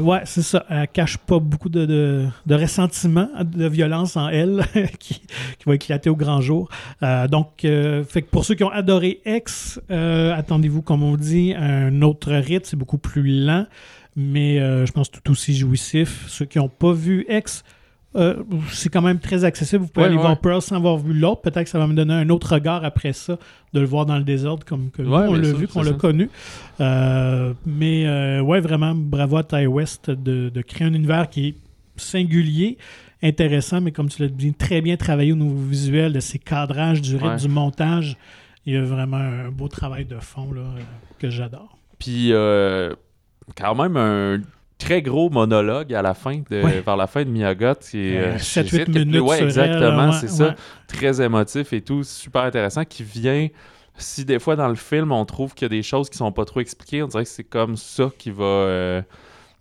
[0.00, 0.64] ouais, c'est ça.
[0.70, 4.64] Elle cache pas beaucoup de, de, de ressentiment, de violence en elle
[4.98, 6.68] qui, qui va éclater au grand jour.
[7.30, 12.32] Donc, fait que pour ceux qui ont adoré X, attendez-vous, comme on dit, un autre
[12.32, 12.64] rythme.
[12.64, 13.66] C'est beaucoup plus lent,
[14.16, 16.24] mais euh, je pense tout aussi jouissif.
[16.28, 17.62] Ceux qui n'ont pas vu X,
[18.16, 19.82] euh, c'est quand même très accessible.
[19.84, 20.22] Vous pouvez Ouais, aller ouais.
[20.22, 21.42] voir Pearl sans avoir vu l'autre.
[21.42, 23.38] Peut-être que ça va me donner un autre regard après ça,
[23.72, 25.92] de le voir dans le désordre comme que nous, Ouais, on l'a vu, qu'on l'a
[25.92, 26.30] connu.
[26.80, 31.48] Euh, mais euh, ouais, vraiment, bravo à Ty West de, de créer un univers qui
[31.48, 31.54] est
[31.96, 32.78] singulier,
[33.22, 37.00] intéressant, mais comme tu l'as dit, très bien travaillé au niveau visuel, de ses cadrages,
[37.02, 38.16] du rythme, du montage.
[38.66, 40.62] Il y a vraiment un beau travail de fond là,
[41.18, 41.76] que j'adore.
[41.98, 42.32] Puis,
[43.56, 44.40] quand même, un
[44.78, 46.80] très gros monologue à la fin, de, Ouais.
[46.80, 47.74] vers la fin de Miyagot.
[47.80, 50.54] Qui est, Euh, euh, 7-8 j'essaie de calculer- minutes Ouais, sur exactement, ouais, c'est ça.
[50.88, 53.48] Très émotif et tout, super intéressant, qui vient.
[53.96, 56.32] Si des fois dans le film on trouve qu'il y a des choses qui sont
[56.32, 58.44] pas trop expliquées, on dirait que c'est comme ça qui va.
[58.44, 59.02] euh,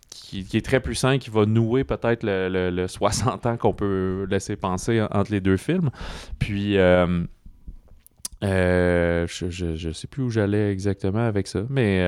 [0.10, 3.58] qui, qui est très puissant et qui va nouer peut-être le, le- le 60 ans
[3.58, 5.90] qu'on peut laisser penser en- entre les deux films.
[6.40, 6.78] Puis.
[6.78, 7.24] euh,
[8.44, 12.00] euh, je, je, je sais plus où j'allais exactement avec ça, mais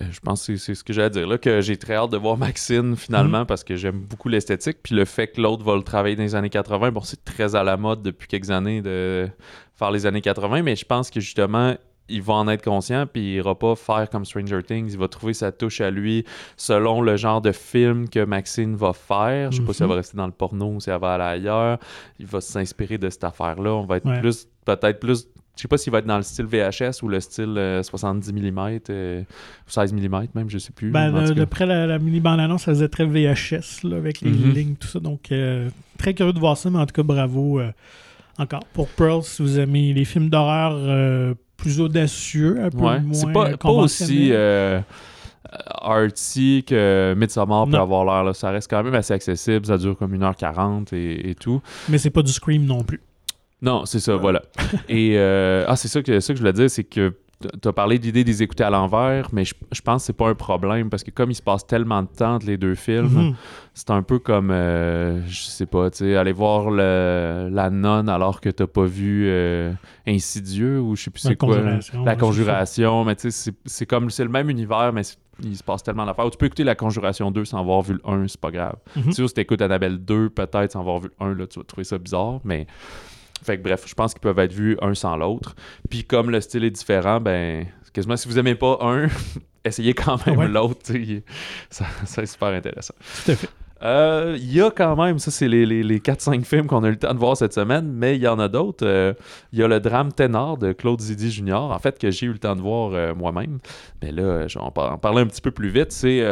[0.00, 2.36] je pense que c'est ce que j'allais dire là, que j'ai très hâte de voir
[2.36, 4.78] Maxine finalement parce que j'aime beaucoup l'esthétique.
[4.82, 7.54] Puis le fait que l'autre va le travailler dans les années 80, bon, c'est très
[7.54, 9.28] à la mode depuis quelques années de
[9.74, 11.74] faire les années 80, mais je pense que justement,
[12.08, 14.92] il va en être conscient, puis il ira pas faire comme Stranger Things.
[14.92, 16.24] Il va trouver sa touche à lui
[16.56, 19.50] selon le genre de film que Maxine va faire.
[19.50, 19.92] Je sais pas si elle Mhm.
[19.92, 21.78] va rester dans le porno ou si elle va aller ailleurs.
[22.20, 23.70] Il va s'inspirer de cette affaire-là.
[23.74, 24.20] On va être Ouais.
[24.20, 25.26] plus, peut-être plus.
[25.56, 28.32] Je sais pas s'il va être dans le style VHS ou le style euh, 70
[28.32, 30.90] mm, euh, ou 16 mm même, je sais plus.
[30.90, 31.32] Ben, cas.
[31.32, 34.52] D'après la, la mini-bande-annonce, ça faisait très VHS là, avec les Mhm.
[34.52, 35.00] lignes, tout ça.
[35.00, 37.70] Donc, euh, très curieux de voir ça, mais en tout cas, bravo euh,
[38.38, 38.64] encore.
[38.74, 43.00] Pour Pearl, si vous aimez les films d'horreur euh, plus audacieux, un peu Ouais.
[43.00, 44.78] moins C'est pas, pas aussi euh,
[45.82, 47.82] artsy que Midsommar peut Non.
[47.82, 48.24] avoir l'air.
[48.24, 48.34] là.
[48.34, 49.66] Ça reste quand même assez accessible.
[49.66, 51.62] Ça dure comme 1h40 et, et tout.
[51.88, 53.00] Mais c'est pas du Scream non plus.
[53.62, 54.42] Non, c'est ça, voilà.
[54.88, 57.14] Et euh, ah, c'est ça que, ça que je voulais dire, c'est que
[57.62, 60.06] tu as parlé de l'idée de les écouter à l'envers, mais je, je pense que
[60.06, 62.56] c'est pas un problème parce que comme il se passe tellement de temps entre les
[62.56, 63.34] deux films, Mhm.
[63.74, 68.08] c'est un peu comme, euh, je sais pas, tu sais, aller voir le- la nonne
[68.08, 69.72] alors que t'as pas vu euh,
[70.06, 71.56] Insidieux ou je sais plus c'est quoi.
[72.04, 75.02] La conjuration, mais tu sais, c'est- comme, c'est le même univers, mais
[75.42, 76.30] il se passe tellement d'affaires.
[76.30, 78.76] Tu peux écouter La Conjuration 2 sans avoir vu le 1, c'est pas grave.
[78.96, 79.02] Mhm.
[79.04, 81.64] Tu sais, si t'écoutes Annabelle 2, peut-être sans avoir vu le 1, là, tu vas
[81.66, 82.66] trouver ça bizarre, mais.
[83.46, 85.54] Fait que bref, je pense qu'ils peuvent être vus un sans l'autre.
[85.88, 89.06] Puis comme le style est différent, ben, quasiment si vous aimez pas un,
[89.64, 90.48] essayez quand même Ouais.
[90.48, 90.80] l'autre.
[91.70, 92.94] Ça, ça c'est super intéressant.
[93.24, 93.48] Tout à fait.
[93.82, 96.88] Euh, Il y a quand même, ça c'est les, les, les 4-5 films qu'on a
[96.88, 98.86] eu le temps de voir cette semaine, mais il y en a d'autres.
[98.86, 99.12] Euh,
[99.52, 102.32] Il y a le drame Ténor de Claude Zidi Jr., en fait, que j'ai eu
[102.32, 103.58] le temps de voir euh, moi-même.
[104.02, 105.92] Mais là, je vais en, par- en parler un petit peu plus vite.
[105.92, 106.22] C'est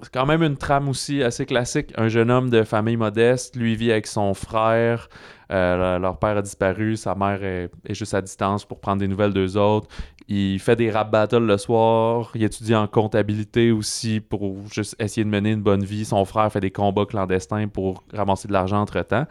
[0.00, 1.92] c'est quand même une trame aussi assez classique.
[1.96, 5.08] Un jeune homme de famille modeste, lui vit avec son frère.
[5.50, 9.08] Euh, le- leur père a disparu, sa mère est, juste à distance pour prendre des
[9.08, 9.88] nouvelles d'eux autres.
[10.28, 12.30] Il fait des rap battles le soir.
[12.34, 16.04] Il étudie en comptabilité aussi pour juste essayer de mener une bonne vie.
[16.04, 19.26] Son frère fait des combats clandestins pour ramasser de l'argent entre-temps.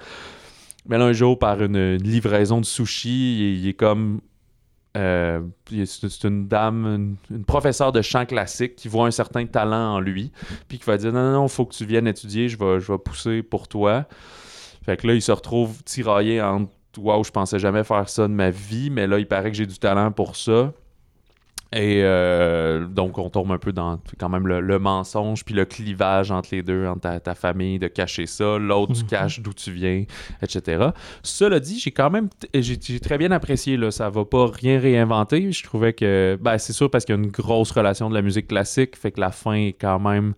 [0.88, 4.22] Mais là, un jour, par une, livraison de sushi, il, est comme...
[4.96, 5.42] euh,
[5.86, 10.00] c'est une dame, une, une professeure de chant classique qui voit un certain talent en
[10.00, 10.32] lui,
[10.68, 12.92] puis qui va dire «Non, non, non, faut que tu viennes étudier, je vais, je
[12.92, 14.06] vais pousser pour toi.»
[14.88, 18.34] Fait que là, il se retrouve tiraillé entre Waouh, je pensais jamais faire ça de
[18.34, 20.72] ma vie, mais là, il paraît que j'ai du talent pour ça.
[21.74, 25.66] Et euh, donc, on tombe un peu dans quand même le, le mensonge, puis le
[25.66, 29.08] clivage entre les deux, entre ta, ta famille, de cacher ça, l'autre, tu Mhm.
[29.10, 30.06] caches d'où tu viens,
[30.42, 30.88] etc.
[31.22, 35.52] Cela dit, j'ai quand même, j'ai très bien apprécié, là, ça va pas rien réinventer.
[35.52, 38.22] Je trouvais que, ben, c'est sûr parce qu'il y a une grosse relation de la
[38.22, 40.34] musique classique, fait que la fin est quand même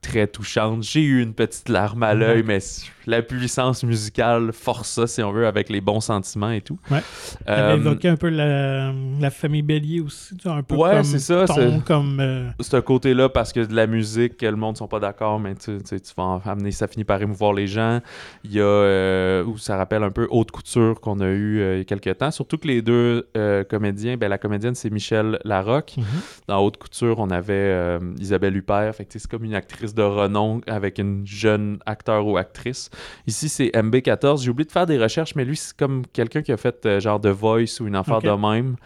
[0.00, 0.82] très touchante.
[0.84, 2.58] J'ai eu une petite larme à l'œil, mais
[3.06, 6.78] la puissance musicale force ça, si on veut, avec les bons sentiments et tout.
[6.90, 7.00] Ouais.
[7.48, 11.04] Euh, évoqué un peu la, la famille Bélier aussi, tu vois, un peu Ouais, comme
[11.04, 12.20] c'est ça, ton, c'est- comme...
[12.20, 15.40] euh, ce côté-là, parce que de la musique, que le monde ne sont pas d'accord,
[15.40, 18.00] mais tu, tu tu vas amener, ça finit par émouvoir les gens.
[18.44, 21.74] Il y a, euh, où ça rappelle un peu Haute Couture qu'on a eu euh,
[21.76, 22.30] il y a quelques temps.
[22.30, 25.94] Surtout que les deux euh, comédiens, ben, la comédienne, c'est Michel Larocque.
[25.96, 26.04] mhm.
[26.46, 28.94] Dans Haute Couture, on avait Isabelle Huppert.
[28.94, 32.90] Fait que, c'est comme une actrice de renom avec une jeune acteur ou actrice.
[33.26, 34.42] Ici, c'est MB14.
[34.42, 37.00] J'ai oublié de faire des recherches, mais lui, c'est comme quelqu'un qui a fait euh,
[37.00, 38.76] genre The Voice ou une affaire de même.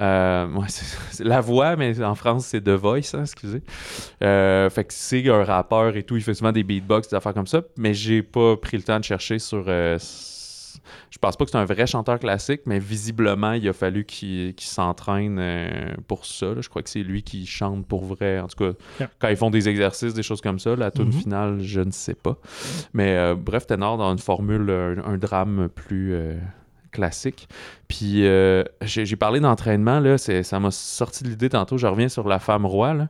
[0.00, 3.62] Euh, ouais, c'est c'est la voix, mais en France, c'est The Voice, hein, excusez.
[4.22, 6.16] Euh, fait que c'est un rappeur et tout.
[6.16, 7.62] Il fait souvent des beatbox, des affaires comme ça.
[7.76, 9.64] Mais j'ai pas pris le temps de chercher sur.
[11.10, 14.54] Je pense pas que c'est un vrai chanteur classique, mais visiblement, il a fallu qu'il
[14.58, 16.46] s'entraîne euh, pour ça.
[16.54, 16.60] là.
[16.60, 18.40] Je crois que c'est lui qui chante pour vrai.
[18.40, 21.12] En tout cas, quand ils font des exercices, des choses comme ça, la tune Mhm.
[21.12, 22.36] finale, je ne sais pas.
[22.92, 26.36] Mais euh, bref, Ténor dans une formule, un, un drame plus euh,
[26.92, 27.48] classique.
[27.88, 28.22] Puis
[28.82, 31.76] j'ai parlé d'entraînement, là, ça m'a sorti de l'idée tantôt.
[31.78, 32.94] Je reviens sur la femme roi.
[32.94, 33.08] là.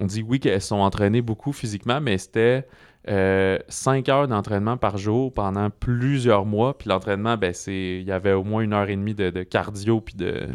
[0.00, 2.66] On dit oui qu'elles sont entraînées beaucoup physiquement, mais c'était
[3.68, 6.76] 5 heures d'entraînement par jour pendant plusieurs mois.
[6.78, 9.42] Puis l'entraînement, ben, c'est il y avait au moins une heure et demie de, de
[9.42, 10.48] cardio puis de,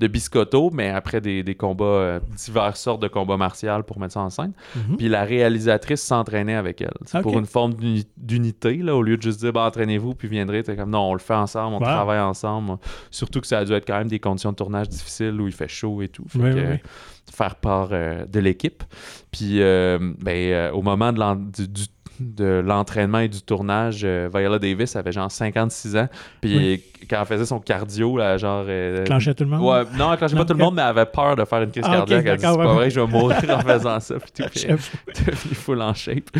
[0.00, 4.14] de biscotto, mais après des, des combats, euh, diverses sortes de combats martiaux pour mettre
[4.14, 4.52] ça en scène.
[4.76, 4.96] Mhm.
[4.96, 6.90] Puis la réalisatrice s'entraînait avec elle.
[7.04, 10.28] C'est pour une forme d'uni- d'unité, là, au lieu de juste dire bah, entraînez-vous puis
[10.28, 10.62] viendrez.
[10.62, 11.84] T'es comme non, on le fait ensemble, on Wow.
[11.84, 12.78] travaille ensemble.
[13.10, 15.52] Surtout que ça a dû être quand même des conditions de tournage difficiles où il
[15.52, 16.24] fait chaud et tout.
[16.28, 16.78] Fait Oui, que, oui, euh, oui.
[17.30, 18.82] Faire part euh, de l'équipe.
[19.30, 21.86] Puis euh, ben, euh, au moment de l'en- du- du-
[22.20, 26.08] de l'entraînement et du tournage, euh, Viola Davis avait genre 56 ans.
[26.40, 26.82] Puis Oui.
[27.08, 28.64] quand elle faisait son cardio, là, genre.
[28.68, 29.62] euh, Clenchait tout le monde?
[29.62, 31.70] Ouais, non, elle clenchait pas tout le monde, mais elle avait peur de faire une
[31.70, 32.24] crise Ah, cardiaque.
[32.26, 34.14] Elle dit, d'accord, c'est pas vrai, je vais mourir en faisant ça.
[34.20, 36.30] Puis tout, est full en shape.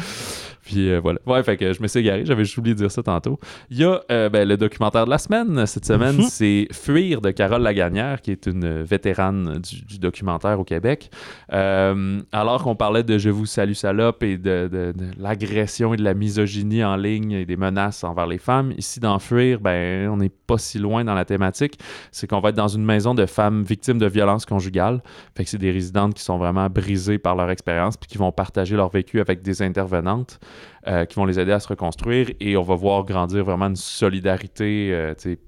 [0.62, 1.18] Puis euh, voilà.
[1.26, 3.38] Ouais, fait que je me suis égaré, j'avais juste oublié de dire ça tantôt.
[3.70, 5.66] Il y a euh, ben, le documentaire de la semaine.
[5.66, 6.22] Cette semaine, Mhm.
[6.22, 11.10] c'est Fuir de Carole Lagagnère, qui est une vétérane du, du documentaire au Québec.
[11.52, 15.96] Euh, alors qu'on parlait de Je vous salue salope et de, de- de l'agression et
[15.96, 20.08] de la misogynie en ligne et des menaces envers les femmes, ici dans Fuir, ben,
[20.08, 21.78] on n'est pas si loin dans la thématique.
[22.10, 25.02] C'est qu'on va être dans une maison de femmes victimes de violences conjugales.
[25.36, 28.32] Fait que c'est des résidentes qui sont vraiment brisées par leur expérience puis qui vont
[28.32, 30.38] partager leur vécu avec des intervenantes
[30.86, 33.76] euh, qui vont les aider à se reconstruire et on va voir grandir vraiment une
[33.76, 35.38] solidarité euh, tu sais,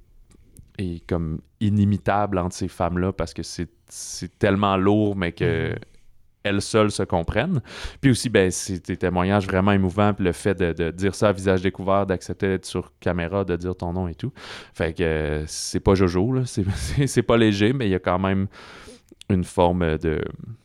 [0.78, 5.78] et comme inimitable entre ces femmes-là parce que c'est tellement lourd mais que Mhm.
[6.44, 7.62] elles seules se comprennent.
[8.00, 10.12] Puis aussi, ben, c'est des témoignages vraiment émouvants.
[10.12, 13.56] Puis le fait de, de dire ça à visage découvert, d'accepter d'être sur caméra, de
[13.56, 14.32] dire ton nom et tout.
[14.74, 16.42] Fait que euh, c'est pas Jojo, là.
[16.44, 18.46] C'est pas léger, mais il y a quand même
[19.30, 20.22] une forme de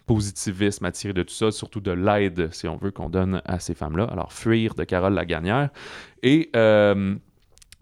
[0.10, 3.76] positivisme à de tout ça, surtout de l'aide, si on veut, qu'on donne à ces
[3.76, 4.06] femmes-là.
[4.06, 5.70] Alors, Fuir de Carole Lagagnère.
[6.24, 7.14] Et euh,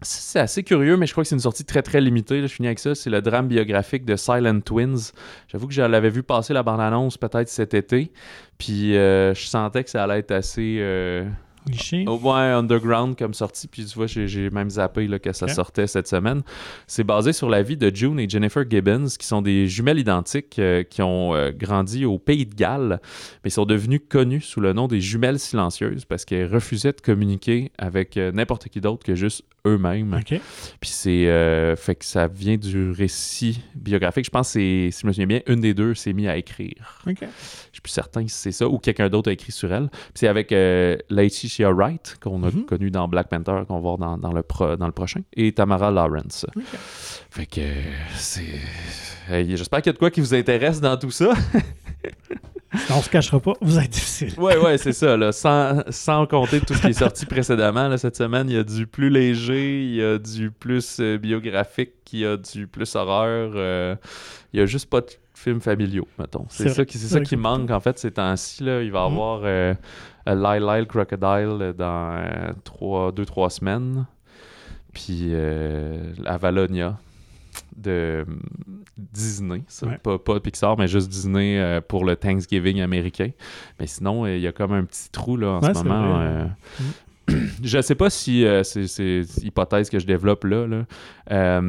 [0.02, 2.42] c'est assez curieux, mais je crois que c'est une sortie très très limitée.
[2.42, 2.94] je finis avec ça.
[2.94, 5.12] C'est le drame biographique de Silent Twins.
[5.50, 8.12] J'avoue que je l'avais vu passer la bande-annonce peut-être cet été.
[8.58, 10.76] Puis euh, je sentais que ça allait être assez.
[10.80, 11.26] euh,
[11.66, 12.04] Niché.
[12.06, 15.86] au moins underground comme sortie, puis tu vois, j'ai même zappé là, que ça sortait
[15.86, 16.42] cette semaine.
[16.86, 20.58] C'est basé sur la vie de June et Jennifer Gibbons, qui sont des jumelles identiques
[20.58, 23.00] euh, qui ont euh, grandi au pays de Galles,
[23.44, 27.72] mais sont devenues connues sous le nom des jumelles silencieuses parce qu'elles refusaient de communiquer
[27.78, 30.14] avec euh, n'importe qui d'autre que juste eux-mêmes.
[30.14, 30.40] OK.
[30.80, 31.26] Puis c'est
[31.76, 34.24] fait que ça vient du récit biographique.
[34.24, 36.36] Je pense que c'est, si je me souviens bien, une des deux s'est mis à
[36.36, 37.02] écrire.
[37.06, 37.18] OK.
[37.20, 37.26] Je
[37.72, 39.88] suis plus certain si c'est ça ou quelqu'un d'autre a écrit sur elle.
[39.88, 40.96] Puis c'est avec euh,
[41.48, 42.66] Laetitia Wright, qu'on a Mhm.
[42.66, 45.52] connu dans Black Panther, qu'on va voir dans, dans le, pro- dans le prochain, et
[45.52, 46.44] Tamara Lawrence.
[47.30, 47.60] Fait que
[48.14, 48.44] c'est.
[49.30, 51.32] Hey, J'espère qu'il y a de quoi qui vous intéresse dans tout ça.
[52.90, 54.34] On se cachera pas, vous êtes difficile.
[54.38, 55.16] ouais, ouais, c'est ça.
[55.16, 55.32] Là.
[55.32, 58.62] Sans, sans compter tout ce qui est sorti précédemment, là, cette semaine, il y a
[58.62, 62.94] du plus léger, il y a du plus euh, biographique, il y a du plus
[62.94, 63.52] horreur.
[63.54, 63.96] euh,
[64.52, 66.44] il y a juste pas de films familiaux, mettons.
[66.50, 68.62] C'est ça qui, ça qui que- manque, en fait, ces temps-ci.
[68.64, 68.82] Là.
[68.82, 69.12] Il va y Mhm.
[69.12, 69.74] avoir euh,
[70.34, 74.06] Lyle Lyle Crocodile euh, dans euh, trois, deux, trois semaines.
[74.92, 76.98] Puis euh, Avalonia
[77.76, 78.40] de hum,
[78.96, 79.86] Disney, ça.
[79.86, 79.98] Ouais.
[79.98, 83.30] pas, pas Pixar, mais juste Disney euh, pour le Thanksgiving américain.
[83.78, 86.20] Mais sinon, euh, il y a comme un petit trou là, en Ouais, ce moment.
[86.20, 86.46] euh,
[87.62, 90.66] je sais pas si euh, c'est c'est hypothèse que je développe là.
[90.66, 91.60] là.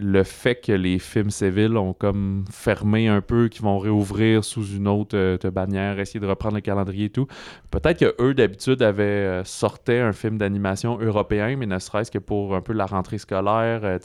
[0.00, 4.66] Le fait que les films civils ont comme fermé un peu, qu'ils vont réouvrir sous
[4.66, 7.26] une autre euh, bannière, essayer de reprendre le calendrier et tout.
[7.70, 12.18] Peut-être que eux d'habitude avaient euh, sortaient un film d'animation européen, mais ne serait-ce que
[12.18, 13.98] pour un peu la rentrée scolaire, euh,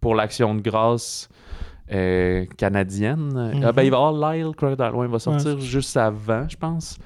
[0.00, 1.28] pour l'action de grâce
[1.92, 3.52] euh, canadienne.
[3.54, 3.62] Mhm.
[3.64, 5.60] Ah, ben, il va avoir Lyle Crocodile, ouais, il va sortir Ouais.
[5.60, 6.98] juste avant, je pense.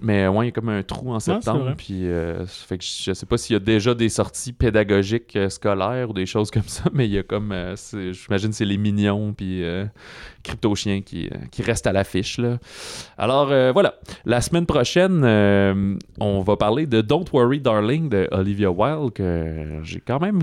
[0.00, 1.74] Mais ouais, il y a comme un trou en septembre.
[1.76, 4.52] puis, euh, ça fait que je je sais pas s'il y a déjà des sorties
[4.52, 7.74] pédagogiques euh, scolaires ou des choses comme ça, mais il y a comme, euh,
[8.12, 9.86] j'imagine, c'est les mignons puis euh,
[10.42, 12.40] Crypto Chien qui, qui restent à l'affiche.
[13.16, 13.94] Alors voilà,
[14.24, 15.24] la semaine prochaine,
[16.20, 20.40] on va parler de Don't Worry Darling de Olivia Wilde que j'ai quand même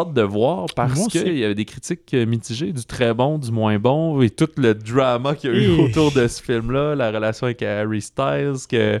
[0.00, 3.78] hâte de voir parce qu'il y avait des critiques mitigées, du très bon, du moins
[3.78, 7.10] bon, et tout le drama qu'il y a eu Et- autour de ce film-là, la
[7.10, 9.00] relation avec Harry Styles, que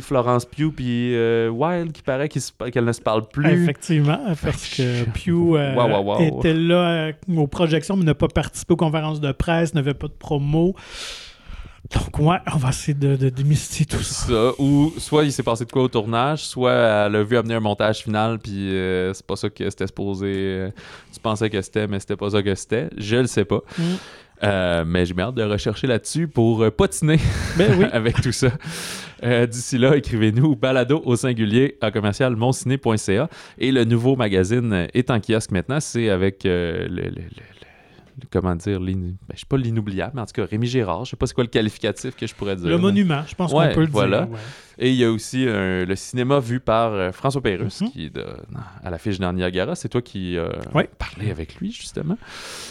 [0.00, 3.62] Florence Pugh puis euh, Wilde qui paraît qu'elle ne se parle plus?
[3.62, 6.38] Effectivement, parce que Pew euh, Wow, wow, wow.
[6.38, 10.08] était là euh, aux projections, mais n'a pas participé aux conférences de presse, n'avait pas
[10.08, 10.74] de promo.
[11.94, 14.26] Donc, ouais, on va essayer de, de démystifier tout ça.
[14.26, 16.72] ça, ou soit il s'est passé de quoi au tournage, soit
[17.06, 20.26] elle a vu amener un montage final, puis euh, c'est pas ça que c'était supposé.
[20.34, 20.70] euh,
[21.12, 22.90] tu pensais que c'était, mais c'était pas ça que c'était.
[22.98, 23.60] Je le sais pas.
[23.78, 23.82] Mm.
[24.44, 27.18] Euh, mais j'ai hâte de rechercher là-dessus pour euh, patiner
[27.56, 27.86] Ben oui.
[27.92, 28.50] avec tout ça.
[29.24, 33.28] Euh, D'ici là, écrivez-nous balado au singulier à commercial monciné.ca
[33.58, 35.80] et le nouveau magazine est en kiosque maintenant.
[35.80, 37.57] C'est avec euh, le, le- le- le-
[38.30, 41.04] comment dire, ben, je sais pas l'inoubliable, mais en tout cas Rémi Gérard.
[41.04, 42.68] Je sais pas c'est quoi le qualificatif que je pourrais dire.
[42.68, 44.22] Le monument, je pense Ouais, qu'on peut le voilà.
[44.22, 44.32] dire.
[44.32, 44.38] ouais.
[44.80, 47.90] Et il y a aussi euh, le cinéma vu par euh, François Pérusse, Mhm.
[47.90, 48.24] qui est de-
[48.84, 49.74] à l'affiche dans Niagara.
[49.74, 50.48] C'est toi qui euh,
[50.98, 52.16] parlais avec lui, justement.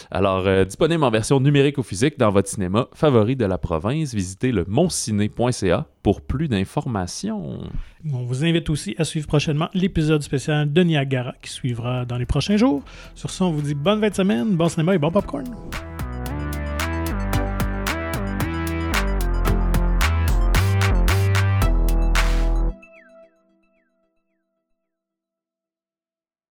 [0.10, 4.14] Alors, euh, disponible en version numérique ou physique dans votre cinéma favori de la province.
[4.14, 7.60] Visitez le monciné.ca pour plus d'informations.
[8.14, 12.26] On vous invite aussi à suivre prochainement l'épisode spécial de Niagara qui suivra dans les
[12.26, 12.84] prochains jours.
[13.16, 15.44] Sur ce, on vous dit bonne fin de semaine, bon cinéma et bon popcorn.